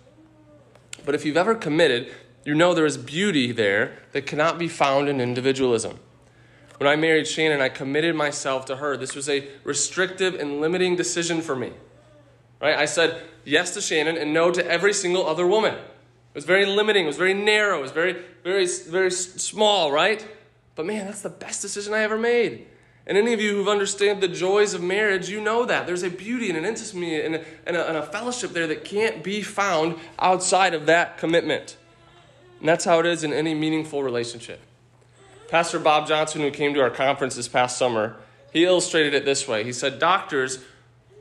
But 1.05 1.15
if 1.15 1.25
you've 1.25 1.37
ever 1.37 1.55
committed, 1.55 2.11
you 2.45 2.53
know 2.53 2.73
there 2.73 2.85
is 2.85 2.97
beauty 2.97 3.51
there 3.51 3.99
that 4.13 4.25
cannot 4.25 4.57
be 4.57 4.67
found 4.67 5.09
in 5.09 5.19
individualism. 5.19 5.99
When 6.81 6.89
I 6.89 6.95
married 6.95 7.27
Shannon, 7.27 7.61
I 7.61 7.69
committed 7.69 8.15
myself 8.15 8.65
to 8.65 8.77
her. 8.77 8.97
This 8.97 9.13
was 9.13 9.29
a 9.29 9.47
restrictive 9.63 10.33
and 10.33 10.59
limiting 10.59 10.95
decision 10.95 11.43
for 11.43 11.55
me. 11.55 11.73
Right? 12.59 12.75
I 12.75 12.85
said 12.85 13.21
yes 13.45 13.75
to 13.75 13.81
Shannon 13.81 14.17
and 14.17 14.33
no 14.33 14.49
to 14.49 14.65
every 14.65 14.91
single 14.91 15.27
other 15.27 15.45
woman. 15.45 15.75
It 15.75 16.33
was 16.33 16.43
very 16.43 16.65
limiting, 16.65 17.03
it 17.03 17.07
was 17.07 17.17
very 17.17 17.35
narrow, 17.35 17.77
it 17.77 17.81
was 17.83 17.91
very, 17.91 18.23
very, 18.43 18.65
very 18.65 19.11
small, 19.11 19.91
right? 19.91 20.27
But 20.73 20.87
man, 20.87 21.05
that's 21.05 21.21
the 21.21 21.29
best 21.29 21.61
decision 21.61 21.93
I 21.93 21.99
ever 21.99 22.17
made. 22.17 22.65
And 23.05 23.15
any 23.15 23.33
of 23.33 23.39
you 23.39 23.51
who've 23.51 23.69
understood 23.69 24.19
the 24.19 24.27
joys 24.27 24.73
of 24.73 24.81
marriage, 24.81 25.29
you 25.29 25.39
know 25.39 25.65
that. 25.65 25.85
There's 25.85 26.01
a 26.01 26.09
beauty 26.09 26.49
and 26.49 26.57
an 26.57 26.65
intimacy 26.65 27.21
and 27.21 27.35
a, 27.35 27.45
and, 27.67 27.77
a, 27.77 27.87
and 27.89 27.97
a 27.97 28.07
fellowship 28.07 28.53
there 28.53 28.65
that 28.65 28.85
can't 28.85 29.23
be 29.23 29.43
found 29.43 29.99
outside 30.17 30.73
of 30.73 30.87
that 30.87 31.19
commitment. 31.19 31.77
And 32.59 32.67
that's 32.67 32.85
how 32.85 32.99
it 33.01 33.05
is 33.05 33.23
in 33.23 33.33
any 33.33 33.53
meaningful 33.53 34.01
relationship. 34.01 34.61
Pastor 35.51 35.79
Bob 35.79 36.07
Johnson, 36.07 36.39
who 36.39 36.49
came 36.49 36.73
to 36.73 36.79
our 36.79 36.89
conference 36.89 37.35
this 37.35 37.49
past 37.49 37.77
summer, 37.77 38.15
he 38.53 38.63
illustrated 38.63 39.13
it 39.13 39.25
this 39.25 39.49
way. 39.49 39.65
He 39.65 39.73
said, 39.73 39.99
Doctors 39.99 40.63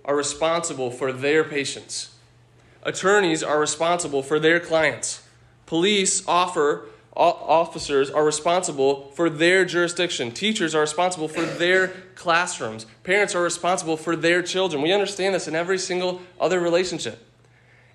are 0.05 0.14
responsible 0.14 0.93
for 0.93 1.12
their 1.12 1.43
patients, 1.43 2.14
attorneys 2.85 3.43
are 3.43 3.59
responsible 3.59 4.23
for 4.23 4.38
their 4.38 4.61
clients, 4.61 5.25
police 5.66 6.23
offer 6.29 6.87
officers 7.12 8.09
are 8.09 8.25
responsible 8.25 9.11
for 9.16 9.29
their 9.29 9.64
jurisdiction. 9.64 10.31
Teachers 10.31 10.77
are 10.77 10.81
responsible 10.81 11.27
for 11.27 11.43
their 11.43 11.88
classrooms. 12.14 12.87
Parents 13.03 13.35
are 13.35 13.43
responsible 13.43 13.97
for 13.97 14.14
their 14.14 14.43
children. 14.43 14.81
We 14.81 14.93
understand 14.93 15.35
this 15.35 15.49
in 15.49 15.57
every 15.57 15.77
single 15.77 16.23
other 16.38 16.61
relationship. 16.61 17.27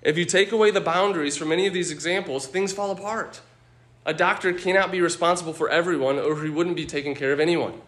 If 0.02 0.18
you 0.18 0.26
take 0.26 0.52
away 0.52 0.70
the 0.70 0.82
boundaries 0.82 1.36
from 1.36 1.50
any 1.50 1.66
of 1.66 1.72
these 1.72 1.90
examples, 1.90 2.46
things 2.46 2.74
fall 2.74 2.90
apart. 2.90 3.40
A 4.06 4.14
doctor 4.14 4.52
cannot 4.52 4.92
be 4.92 5.00
responsible 5.00 5.52
for 5.52 5.68
everyone, 5.68 6.18
or 6.18 6.42
he 6.42 6.48
wouldn't 6.48 6.76
be 6.76 6.86
taking 6.86 7.14
care 7.14 7.32
of 7.32 7.40
anyone. 7.40 7.80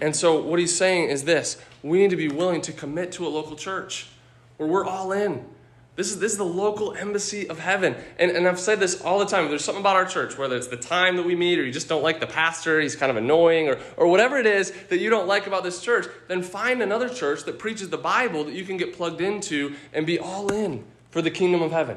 And 0.00 0.14
so, 0.14 0.42
what 0.42 0.58
he's 0.58 0.76
saying 0.76 1.08
is 1.08 1.24
this 1.24 1.62
we 1.82 1.98
need 1.98 2.10
to 2.10 2.16
be 2.16 2.28
willing 2.28 2.60
to 2.62 2.72
commit 2.72 3.12
to 3.12 3.26
a 3.26 3.30
local 3.30 3.56
church 3.56 4.08
where 4.56 4.68
we're 4.68 4.84
all 4.84 5.12
in. 5.12 5.46
This 5.94 6.10
is, 6.10 6.18
this 6.18 6.32
is 6.32 6.38
the 6.38 6.44
local 6.44 6.92
embassy 6.92 7.48
of 7.48 7.58
heaven. 7.58 7.96
And, 8.18 8.30
and 8.30 8.46
I've 8.46 8.60
said 8.60 8.80
this 8.80 9.00
all 9.00 9.18
the 9.18 9.24
time. 9.24 9.48
There's 9.48 9.64
something 9.64 9.80
about 9.80 9.96
our 9.96 10.04
church, 10.04 10.36
whether 10.36 10.54
it's 10.54 10.66
the 10.66 10.76
time 10.76 11.16
that 11.16 11.24
we 11.24 11.34
meet, 11.34 11.58
or 11.58 11.64
you 11.64 11.72
just 11.72 11.88
don't 11.88 12.02
like 12.02 12.20
the 12.20 12.26
pastor, 12.26 12.80
he's 12.82 12.94
kind 12.94 13.08
of 13.08 13.16
annoying, 13.16 13.68
or, 13.68 13.78
or 13.96 14.06
whatever 14.06 14.36
it 14.36 14.44
is 14.44 14.72
that 14.90 14.98
you 14.98 15.08
don't 15.08 15.26
like 15.26 15.46
about 15.46 15.64
this 15.64 15.80
church, 15.80 16.06
then 16.28 16.42
find 16.42 16.82
another 16.82 17.08
church 17.08 17.44
that 17.44 17.58
preaches 17.58 17.88
the 17.88 17.96
Bible 17.96 18.44
that 18.44 18.52
you 18.52 18.64
can 18.64 18.76
get 18.76 18.94
plugged 18.94 19.22
into 19.22 19.74
and 19.94 20.04
be 20.04 20.18
all 20.18 20.52
in 20.52 20.84
for 21.10 21.22
the 21.22 21.30
kingdom 21.30 21.62
of 21.62 21.72
heaven. 21.72 21.96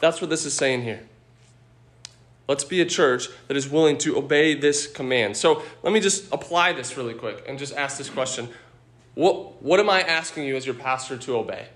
That's 0.00 0.20
what 0.20 0.28
this 0.28 0.44
is 0.44 0.54
saying 0.54 0.82
here. 0.82 1.06
Let's 2.48 2.64
be 2.64 2.80
a 2.80 2.86
church 2.86 3.28
that 3.48 3.56
is 3.56 3.68
willing 3.68 3.98
to 3.98 4.16
obey 4.16 4.54
this 4.54 4.86
command. 4.86 5.36
So 5.36 5.62
let 5.82 5.92
me 5.92 6.00
just 6.00 6.32
apply 6.32 6.72
this 6.72 6.96
really 6.96 7.14
quick 7.14 7.44
and 7.48 7.58
just 7.58 7.74
ask 7.74 7.98
this 7.98 8.08
question 8.08 8.48
What, 9.14 9.62
what 9.62 9.80
am 9.80 9.90
I 9.90 10.02
asking 10.02 10.44
you 10.44 10.56
as 10.56 10.64
your 10.64 10.74
pastor 10.74 11.16
to 11.16 11.36
obey? 11.36 11.68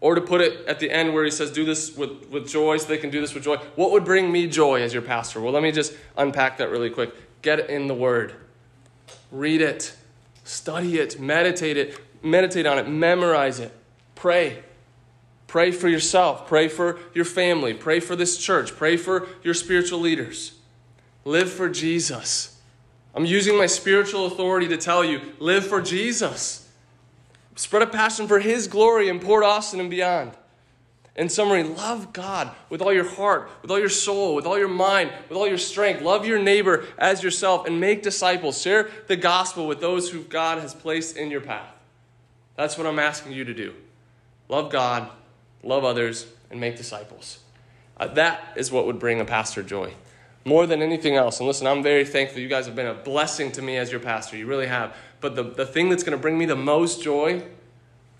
Or 0.00 0.14
to 0.14 0.20
put 0.20 0.40
it 0.40 0.66
at 0.66 0.80
the 0.80 0.90
end 0.90 1.14
where 1.14 1.24
he 1.24 1.30
says, 1.30 1.50
do 1.50 1.64
this 1.64 1.96
with, 1.96 2.28
with 2.28 2.46
joy 2.46 2.76
so 2.76 2.88
they 2.88 2.98
can 2.98 3.08
do 3.08 3.22
this 3.22 3.32
with 3.32 3.42
joy. 3.42 3.56
What 3.74 3.90
would 3.92 4.04
bring 4.04 4.30
me 4.30 4.46
joy 4.46 4.82
as 4.82 4.92
your 4.92 5.00
pastor? 5.00 5.40
Well, 5.40 5.52
let 5.52 5.62
me 5.62 5.72
just 5.72 5.94
unpack 6.18 6.58
that 6.58 6.68
really 6.68 6.90
quick. 6.90 7.14
Get 7.40 7.70
in 7.70 7.86
the 7.86 7.94
Word, 7.94 8.34
read 9.30 9.62
it, 9.62 9.94
study 10.42 10.98
it, 10.98 11.18
meditate 11.18 11.78
it, 11.78 11.98
meditate 12.22 12.66
on 12.66 12.78
it, 12.78 12.86
memorize 12.86 13.60
it, 13.60 13.72
pray. 14.14 14.62
Pray 15.54 15.70
for 15.70 15.88
yourself, 15.88 16.48
pray 16.48 16.66
for 16.66 16.98
your 17.14 17.24
family, 17.24 17.74
pray 17.74 18.00
for 18.00 18.16
this 18.16 18.36
church, 18.36 18.74
pray 18.74 18.96
for 18.96 19.28
your 19.44 19.54
spiritual 19.54 20.00
leaders. 20.00 20.54
Live 21.24 21.48
for 21.48 21.68
Jesus. 21.68 22.60
I'm 23.14 23.24
using 23.24 23.56
my 23.56 23.66
spiritual 23.66 24.26
authority 24.26 24.66
to 24.66 24.76
tell 24.76 25.04
you 25.04 25.20
live 25.38 25.64
for 25.64 25.80
Jesus. 25.80 26.68
Spread 27.54 27.82
a 27.82 27.86
passion 27.86 28.26
for 28.26 28.40
His 28.40 28.66
glory 28.66 29.08
in 29.08 29.20
Port 29.20 29.44
Austin 29.44 29.78
and 29.78 29.88
beyond. 29.88 30.32
In 31.14 31.28
summary, 31.28 31.62
love 31.62 32.12
God 32.12 32.50
with 32.68 32.82
all 32.82 32.92
your 32.92 33.08
heart, 33.08 33.48
with 33.62 33.70
all 33.70 33.78
your 33.78 33.88
soul, 33.88 34.34
with 34.34 34.46
all 34.46 34.58
your 34.58 34.66
mind, 34.66 35.12
with 35.28 35.38
all 35.38 35.46
your 35.46 35.56
strength. 35.56 36.02
Love 36.02 36.26
your 36.26 36.40
neighbor 36.40 36.84
as 36.98 37.22
yourself 37.22 37.64
and 37.64 37.78
make 37.78 38.02
disciples. 38.02 38.60
Share 38.60 38.90
the 39.06 39.14
gospel 39.14 39.68
with 39.68 39.80
those 39.80 40.10
who 40.10 40.24
God 40.24 40.58
has 40.58 40.74
placed 40.74 41.16
in 41.16 41.30
your 41.30 41.42
path. 41.42 41.72
That's 42.56 42.76
what 42.76 42.88
I'm 42.88 42.98
asking 42.98 43.30
you 43.30 43.44
to 43.44 43.54
do. 43.54 43.72
Love 44.48 44.72
God, 44.72 45.10
love 45.64 45.84
others, 45.84 46.26
and 46.50 46.60
make 46.60 46.76
disciples. 46.76 47.38
Uh, 47.96 48.08
that 48.08 48.52
is 48.56 48.70
what 48.70 48.86
would 48.86 48.98
bring 48.98 49.20
a 49.20 49.24
pastor 49.24 49.62
joy 49.62 49.92
more 50.44 50.66
than 50.66 50.82
anything 50.82 51.16
else. 51.16 51.40
And 51.40 51.46
listen, 51.46 51.66
I'm 51.66 51.82
very 51.82 52.04
thankful. 52.04 52.40
You 52.40 52.48
guys 52.48 52.66
have 52.66 52.76
been 52.76 52.86
a 52.86 52.94
blessing 52.94 53.50
to 53.52 53.62
me 53.62 53.76
as 53.76 53.90
your 53.90 54.00
pastor. 54.00 54.36
You 54.36 54.46
really 54.46 54.66
have. 54.66 54.94
But 55.20 55.36
the, 55.36 55.42
the 55.42 55.66
thing 55.66 55.88
that's 55.88 56.02
going 56.02 56.16
to 56.16 56.20
bring 56.20 56.36
me 56.36 56.44
the 56.44 56.56
most 56.56 57.02
joy 57.02 57.42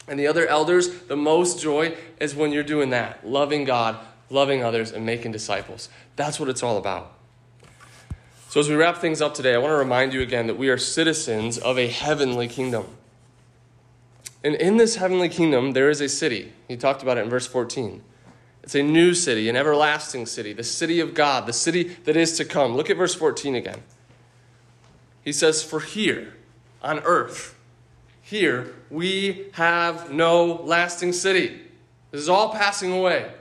and 0.09 0.19
the 0.19 0.27
other 0.27 0.47
elders 0.47 1.03
the 1.03 1.17
most 1.17 1.61
joy 1.61 1.97
is 2.21 2.35
when 2.35 2.53
you're 2.53 2.63
doing 2.63 2.91
that 2.91 3.27
loving 3.27 3.65
God, 3.65 3.99
loving 4.31 4.63
others, 4.63 4.91
and 4.91 5.05
making 5.05 5.33
disciples. 5.33 5.89
That's 6.17 6.41
what 6.41 6.49
it's 6.49 6.63
all 6.63 6.77
about. 6.77 7.13
So, 8.49 8.61
as 8.61 8.69
we 8.69 8.77
wrap 8.77 8.99
things 8.99 9.21
up 9.21 9.35
today, 9.35 9.55
I 9.55 9.59
want 9.59 9.73
to 9.73 9.77
remind 9.77 10.13
you 10.13 10.21
again 10.21 10.47
that 10.47 10.57
we 10.57 10.69
are 10.69 10.79
citizens 10.79 11.59
of 11.59 11.79
a 11.79 11.89
heavenly 11.89 12.47
kingdom. 12.47 12.87
And 14.45 14.55
in 14.57 14.77
this 14.77 14.97
heavenly 14.97 15.31
kingdom, 15.31 15.73
there 15.73 15.89
is 15.89 16.03
a 16.03 16.09
city. 16.09 16.53
He 16.69 16.77
talked 16.77 17.03
about 17.03 17.17
it 17.17 17.23
in 17.25 17.31
verse 17.31 17.47
14. 17.47 18.03
It's 18.63 18.75
a 18.75 18.83
new 18.83 19.15
city, 19.15 19.49
an 19.49 19.57
everlasting 19.57 20.27
city, 20.27 20.53
the 20.53 20.63
city 20.63 21.01
of 21.01 21.15
God, 21.15 21.47
the 21.47 21.53
city 21.53 21.97
that 22.05 22.15
is 22.17 22.37
to 22.37 22.45
come. 22.45 22.77
Look 22.77 22.91
at 22.91 22.99
verse 22.99 23.15
14 23.15 23.55
again. 23.55 23.83
He 25.23 25.33
says, 25.33 25.63
For 25.63 25.81
here 25.81 26.35
on 26.83 27.01
earth, 27.01 27.59
here 28.21 28.75
we 28.91 29.47
have 29.53 30.13
no 30.13 30.45
lasting 30.45 31.15
city. 31.15 31.61
This 32.11 32.21
is 32.21 32.29
all 32.29 32.53
passing 32.53 32.93
away. 32.93 33.33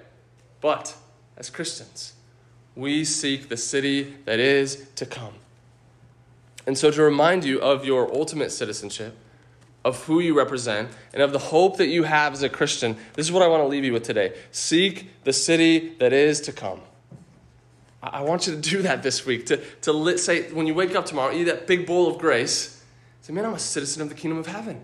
But 0.61 0.95
as 1.35 1.49
Christians, 1.49 2.13
we 2.75 3.03
seek 3.03 3.49
the 3.49 3.57
city 3.57 4.15
that 4.23 4.39
is 4.39 4.87
to 4.95 5.05
come. 5.05 5.33
And 6.65 6.77
so, 6.77 6.91
to 6.91 7.01
remind 7.01 7.43
you 7.43 7.59
of 7.59 7.83
your 7.83 8.13
ultimate 8.13 8.51
citizenship, 8.51 9.17
of 9.85 10.03
who 10.05 10.19
you 10.19 10.37
represent 10.37 10.89
and 11.13 11.21
of 11.21 11.33
the 11.33 11.39
hope 11.39 11.77
that 11.77 11.87
you 11.87 12.03
have 12.03 12.33
as 12.33 12.43
a 12.43 12.49
Christian, 12.49 12.95
this 13.13 13.25
is 13.25 13.31
what 13.31 13.43
I 13.43 13.47
want 13.47 13.63
to 13.63 13.67
leave 13.67 13.83
you 13.83 13.93
with 13.93 14.03
today. 14.03 14.35
Seek 14.51 15.09
the 15.23 15.33
city 15.33 15.95
that 15.99 16.13
is 16.13 16.41
to 16.41 16.51
come. 16.51 16.81
I 18.01 18.21
want 18.21 18.47
you 18.47 18.55
to 18.55 18.59
do 18.59 18.81
that 18.81 19.01
this 19.01 19.25
week. 19.25 19.45
To, 19.47 19.57
to 19.81 20.17
say, 20.17 20.51
when 20.51 20.67
you 20.67 20.73
wake 20.73 20.95
up 20.95 21.05
tomorrow, 21.05 21.33
eat 21.33 21.45
that 21.45 21.67
big 21.67 21.85
bowl 21.85 22.07
of 22.07 22.17
grace. 22.17 22.83
Say, 23.21 23.31
man, 23.31 23.45
I'm 23.45 23.53
a 23.53 23.59
citizen 23.59 24.01
of 24.01 24.09
the 24.09 24.15
kingdom 24.15 24.37
of 24.37 24.47
heaven. 24.47 24.83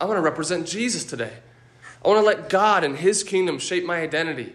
I 0.00 0.04
want 0.06 0.18
to 0.18 0.22
represent 0.22 0.66
Jesus 0.66 1.04
today. 1.04 1.32
I 2.04 2.08
want 2.08 2.20
to 2.20 2.26
let 2.26 2.48
God 2.48 2.84
and 2.84 2.96
his 2.96 3.22
kingdom 3.22 3.58
shape 3.58 3.84
my 3.84 4.00
identity. 4.00 4.54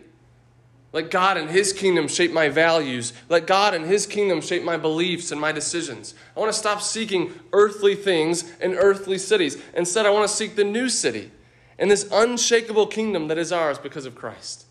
Let 0.94 1.10
God 1.10 1.38
and 1.38 1.50
His 1.50 1.74
kingdom 1.74 2.08
shape 2.08 2.32
my 2.32 2.50
values. 2.50 3.14
Let 3.28 3.48
God 3.48 3.74
and 3.74 3.86
His 3.86 4.06
kingdom 4.06 4.42
shape 4.42 4.64
my 4.64 4.78
beliefs 4.78 5.32
and 5.32 5.42
my 5.42 5.52
decisions. 5.52 6.14
I 6.38 6.40
want 6.40 6.54
to 6.54 6.58
stop 6.58 6.82
seeking 6.82 7.34
earthly 7.52 7.96
things 7.96 8.50
in 8.60 8.76
earthly 8.76 9.18
cities. 9.18 9.58
Instead, 9.74 10.06
I 10.06 10.12
want 10.12 10.30
to 10.30 10.34
seek 10.34 10.56
the 10.56 10.64
new 10.64 10.88
city 10.88 11.32
and 11.80 11.90
this 11.90 12.08
unshakable 12.12 12.88
kingdom 12.88 13.28
that 13.28 13.40
is 13.40 13.52
ours 13.52 13.80
because 13.80 14.06
of 14.06 14.14
Christ. 14.14 14.66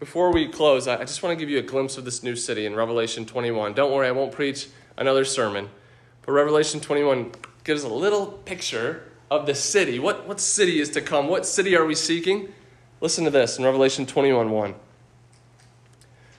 Before 0.00 0.32
we 0.32 0.48
close, 0.48 0.88
I 0.88 0.96
just 0.98 1.22
want 1.22 1.38
to 1.38 1.40
give 1.40 1.50
you 1.50 1.58
a 1.58 1.62
glimpse 1.62 1.96
of 1.96 2.04
this 2.04 2.22
new 2.22 2.34
city 2.34 2.66
in 2.66 2.74
Revelation 2.74 3.26
21. 3.26 3.74
Don't 3.74 3.92
worry, 3.92 4.08
I 4.08 4.12
won't 4.12 4.32
preach 4.32 4.68
another 4.96 5.24
sermon. 5.24 5.68
But 6.22 6.32
Revelation 6.32 6.80
21 6.80 7.32
gives 7.64 7.84
a 7.84 7.88
little 7.88 8.26
picture 8.26 9.04
of 9.30 9.46
the 9.46 9.54
city. 9.54 9.98
What, 9.98 10.26
what 10.26 10.40
city 10.40 10.80
is 10.80 10.90
to 10.90 11.00
come? 11.00 11.28
What 11.28 11.46
city 11.46 11.76
are 11.76 11.84
we 11.84 11.94
seeking? 11.94 12.52
Listen 13.00 13.24
to 13.24 13.30
this 13.30 13.58
in 13.58 13.64
Revelation 13.64 14.04
21 14.04 14.50
1. 14.50 14.74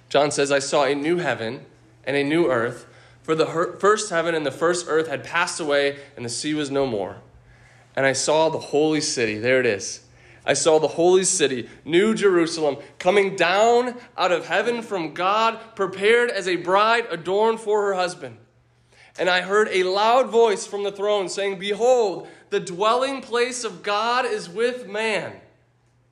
John 0.09 0.29
says, 0.29 0.51
I 0.51 0.59
saw 0.59 0.83
a 0.83 0.93
new 0.93 1.17
heaven 1.17 1.65
and 2.03 2.15
a 2.15 2.23
new 2.23 2.51
earth, 2.51 2.85
for 3.23 3.33
the 3.33 3.45
first 3.79 4.09
heaven 4.09 4.35
and 4.35 4.45
the 4.45 4.51
first 4.51 4.85
earth 4.87 5.07
had 5.07 5.23
passed 5.23 5.59
away, 5.59 5.97
and 6.15 6.23
the 6.23 6.29
sea 6.29 6.53
was 6.53 6.69
no 6.69 6.85
more. 6.85 7.17
And 7.95 8.05
I 8.05 8.13
saw 8.13 8.49
the 8.49 8.59
holy 8.59 9.01
city. 9.01 9.37
There 9.37 9.59
it 9.59 9.65
is. 9.65 10.01
I 10.45 10.53
saw 10.53 10.79
the 10.79 10.87
holy 10.87 11.23
city, 11.23 11.69
New 11.85 12.13
Jerusalem, 12.13 12.77
coming 12.99 13.35
down 13.35 13.95
out 14.17 14.31
of 14.31 14.47
heaven 14.47 14.81
from 14.81 15.13
God, 15.13 15.59
prepared 15.75 16.29
as 16.29 16.47
a 16.47 16.55
bride 16.57 17.05
adorned 17.09 17.59
for 17.59 17.83
her 17.83 17.93
husband. 17.93 18.37
And 19.19 19.29
I 19.29 19.41
heard 19.41 19.67
a 19.71 19.83
loud 19.83 20.29
voice 20.29 20.65
from 20.65 20.83
the 20.83 20.91
throne 20.91 21.29
saying, 21.29 21.59
Behold, 21.59 22.27
the 22.49 22.59
dwelling 22.59 23.21
place 23.21 23.63
of 23.63 23.83
God 23.83 24.25
is 24.25 24.49
with 24.49 24.87
man 24.87 25.40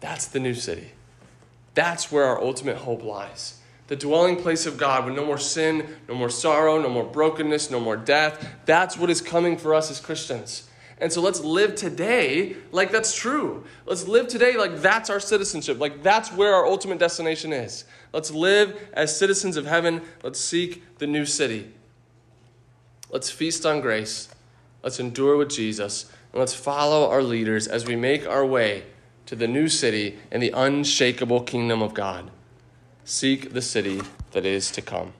That's 0.00 0.26
the 0.26 0.40
new 0.40 0.54
city. 0.54 0.92
That's 1.74 2.10
where 2.10 2.24
our 2.24 2.42
ultimate 2.42 2.78
hope 2.78 3.02
lies. 3.02 3.60
The 3.88 3.96
dwelling 3.96 4.36
place 4.36 4.66
of 4.66 4.76
God 4.76 5.06
with 5.06 5.14
no 5.14 5.24
more 5.24 5.38
sin, 5.38 5.96
no 6.08 6.14
more 6.14 6.28
sorrow, 6.28 6.80
no 6.80 6.88
more 6.88 7.04
brokenness, 7.04 7.70
no 7.70 7.80
more 7.80 7.96
death. 7.96 8.46
That's 8.66 8.98
what 8.98 9.10
is 9.10 9.20
coming 9.20 9.56
for 9.56 9.74
us 9.74 9.90
as 9.90 10.00
Christians. 10.00 10.68
And 11.00 11.12
so 11.12 11.20
let's 11.20 11.40
live 11.40 11.74
today 11.74 12.56
like 12.72 12.90
that's 12.90 13.14
true. 13.14 13.64
Let's 13.86 14.08
live 14.08 14.26
today 14.28 14.56
like 14.56 14.80
that's 14.80 15.08
our 15.08 15.20
citizenship, 15.20 15.78
like 15.78 16.02
that's 16.02 16.32
where 16.32 16.54
our 16.54 16.66
ultimate 16.66 16.98
destination 16.98 17.52
is. 17.52 17.84
Let's 18.12 18.30
live 18.30 18.88
as 18.92 19.16
citizens 19.16 19.56
of 19.56 19.64
heaven. 19.64 20.02
Let's 20.22 20.40
seek 20.40 20.98
the 20.98 21.06
new 21.06 21.24
city. 21.24 21.72
Let's 23.10 23.30
feast 23.30 23.64
on 23.64 23.80
grace. 23.80 24.28
Let's 24.82 25.00
endure 25.00 25.36
with 25.36 25.50
Jesus. 25.50 26.10
And 26.32 26.40
let's 26.40 26.54
follow 26.54 27.08
our 27.08 27.22
leaders 27.22 27.68
as 27.68 27.86
we 27.86 27.96
make 27.96 28.26
our 28.26 28.44
way 28.44 28.84
to 29.28 29.36
the 29.36 29.46
new 29.46 29.68
city 29.68 30.16
and 30.30 30.42
the 30.42 30.50
unshakable 30.56 31.42
kingdom 31.42 31.82
of 31.82 31.92
God. 31.92 32.30
Seek 33.04 33.52
the 33.52 33.60
city 33.60 34.00
that 34.32 34.46
is 34.46 34.70
to 34.70 34.80
come. 34.80 35.12